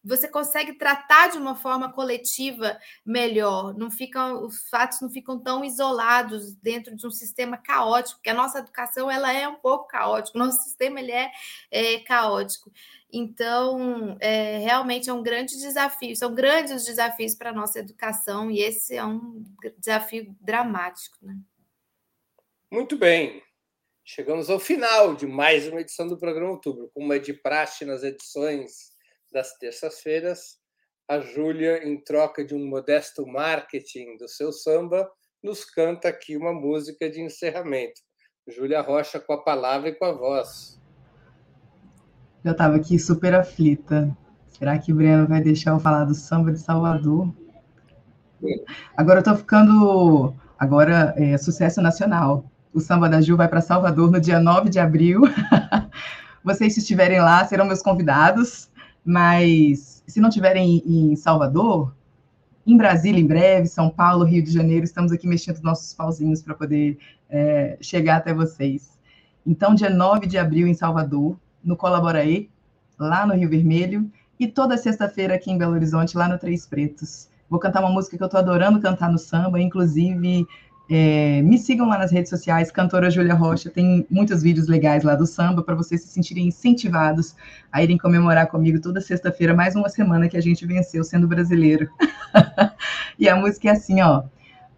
[0.04, 5.64] você consegue tratar de uma forma coletiva melhor, não ficam os fatos não ficam tão
[5.64, 10.38] isolados dentro de um sistema caótico, porque a nossa educação ela é um pouco caótica,
[10.38, 11.32] o nosso sistema ele é,
[11.72, 12.72] é caótico.
[13.12, 18.60] Então, é, realmente é um grande desafio, são grandes desafios para a nossa educação, e
[18.60, 19.44] esse é um
[19.78, 21.18] desafio dramático.
[21.22, 21.38] Né?
[22.70, 23.42] Muito bem.
[24.04, 28.04] Chegamos ao final de mais uma edição do programa Outubro, como é de praxe nas
[28.04, 28.95] edições
[29.36, 30.58] das terças-feiras,
[31.10, 35.06] a Júlia, em troca de um modesto marketing do seu samba,
[35.44, 38.00] nos canta aqui uma música de encerramento.
[38.48, 40.80] Júlia Rocha com a palavra e com a voz.
[42.46, 44.16] Eu estava aqui super aflita.
[44.48, 47.28] Será que o Breno vai deixar eu falar do samba de Salvador?
[48.96, 50.34] Agora eu estou ficando.
[50.58, 52.50] Agora é sucesso nacional.
[52.74, 55.24] O samba da Ju vai para Salvador no dia 9 de abril.
[56.42, 58.70] Vocês, se estiverem lá, serão meus convidados.
[59.06, 61.94] Mas se não tiverem em Salvador,
[62.66, 66.56] em Brasília em breve, São Paulo, Rio de Janeiro, estamos aqui mexendo nossos pauzinhos para
[66.56, 66.98] poder
[67.30, 68.98] é, chegar até vocês.
[69.46, 72.48] Então, dia 9 de abril em Salvador, no Colaboraê,
[72.98, 77.30] lá no Rio Vermelho, e toda sexta-feira aqui em Belo Horizonte, lá no Três Pretos.
[77.48, 80.48] Vou cantar uma música que eu estou adorando cantar no samba, inclusive
[80.90, 85.16] É, me sigam lá nas redes sociais, cantora Júlia Rocha, tem muitos vídeos legais lá
[85.16, 87.36] do samba para vocês se sentirem incentivados
[87.72, 91.90] a irem comemorar comigo toda sexta-feira, mais uma semana que a gente venceu sendo brasileiro.
[93.18, 94.24] e a música é assim, ó.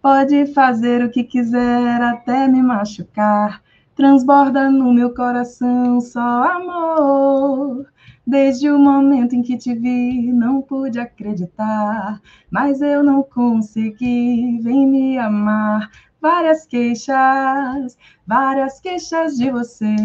[0.00, 3.60] Pode fazer o que quiser até me machucar,
[3.94, 7.86] transborda no meu coração só amor.
[8.28, 12.20] Desde o momento em que te vi, não pude acreditar,
[12.50, 14.60] mas eu não consegui.
[14.60, 15.90] Vem me amar.
[16.20, 19.96] Várias queixas, várias queixas de você.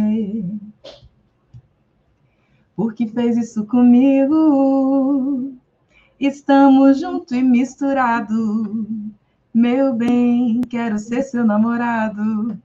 [2.78, 5.52] Por que fez isso comigo?
[6.18, 8.88] Estamos junto e misturado.
[9.54, 12.58] Meu bem, quero ser seu namorado.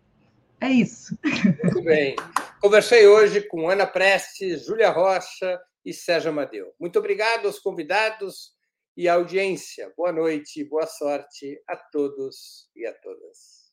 [0.60, 1.18] É isso.
[1.64, 2.14] Muito bem.
[2.60, 6.74] Conversei hoje com Ana Prestes, Júlia Rocha e Sérgio Amadeu.
[6.78, 8.52] Muito obrigado aos convidados
[8.96, 9.92] e à audiência.
[9.96, 13.68] Boa noite, boa sorte a todos e a todas.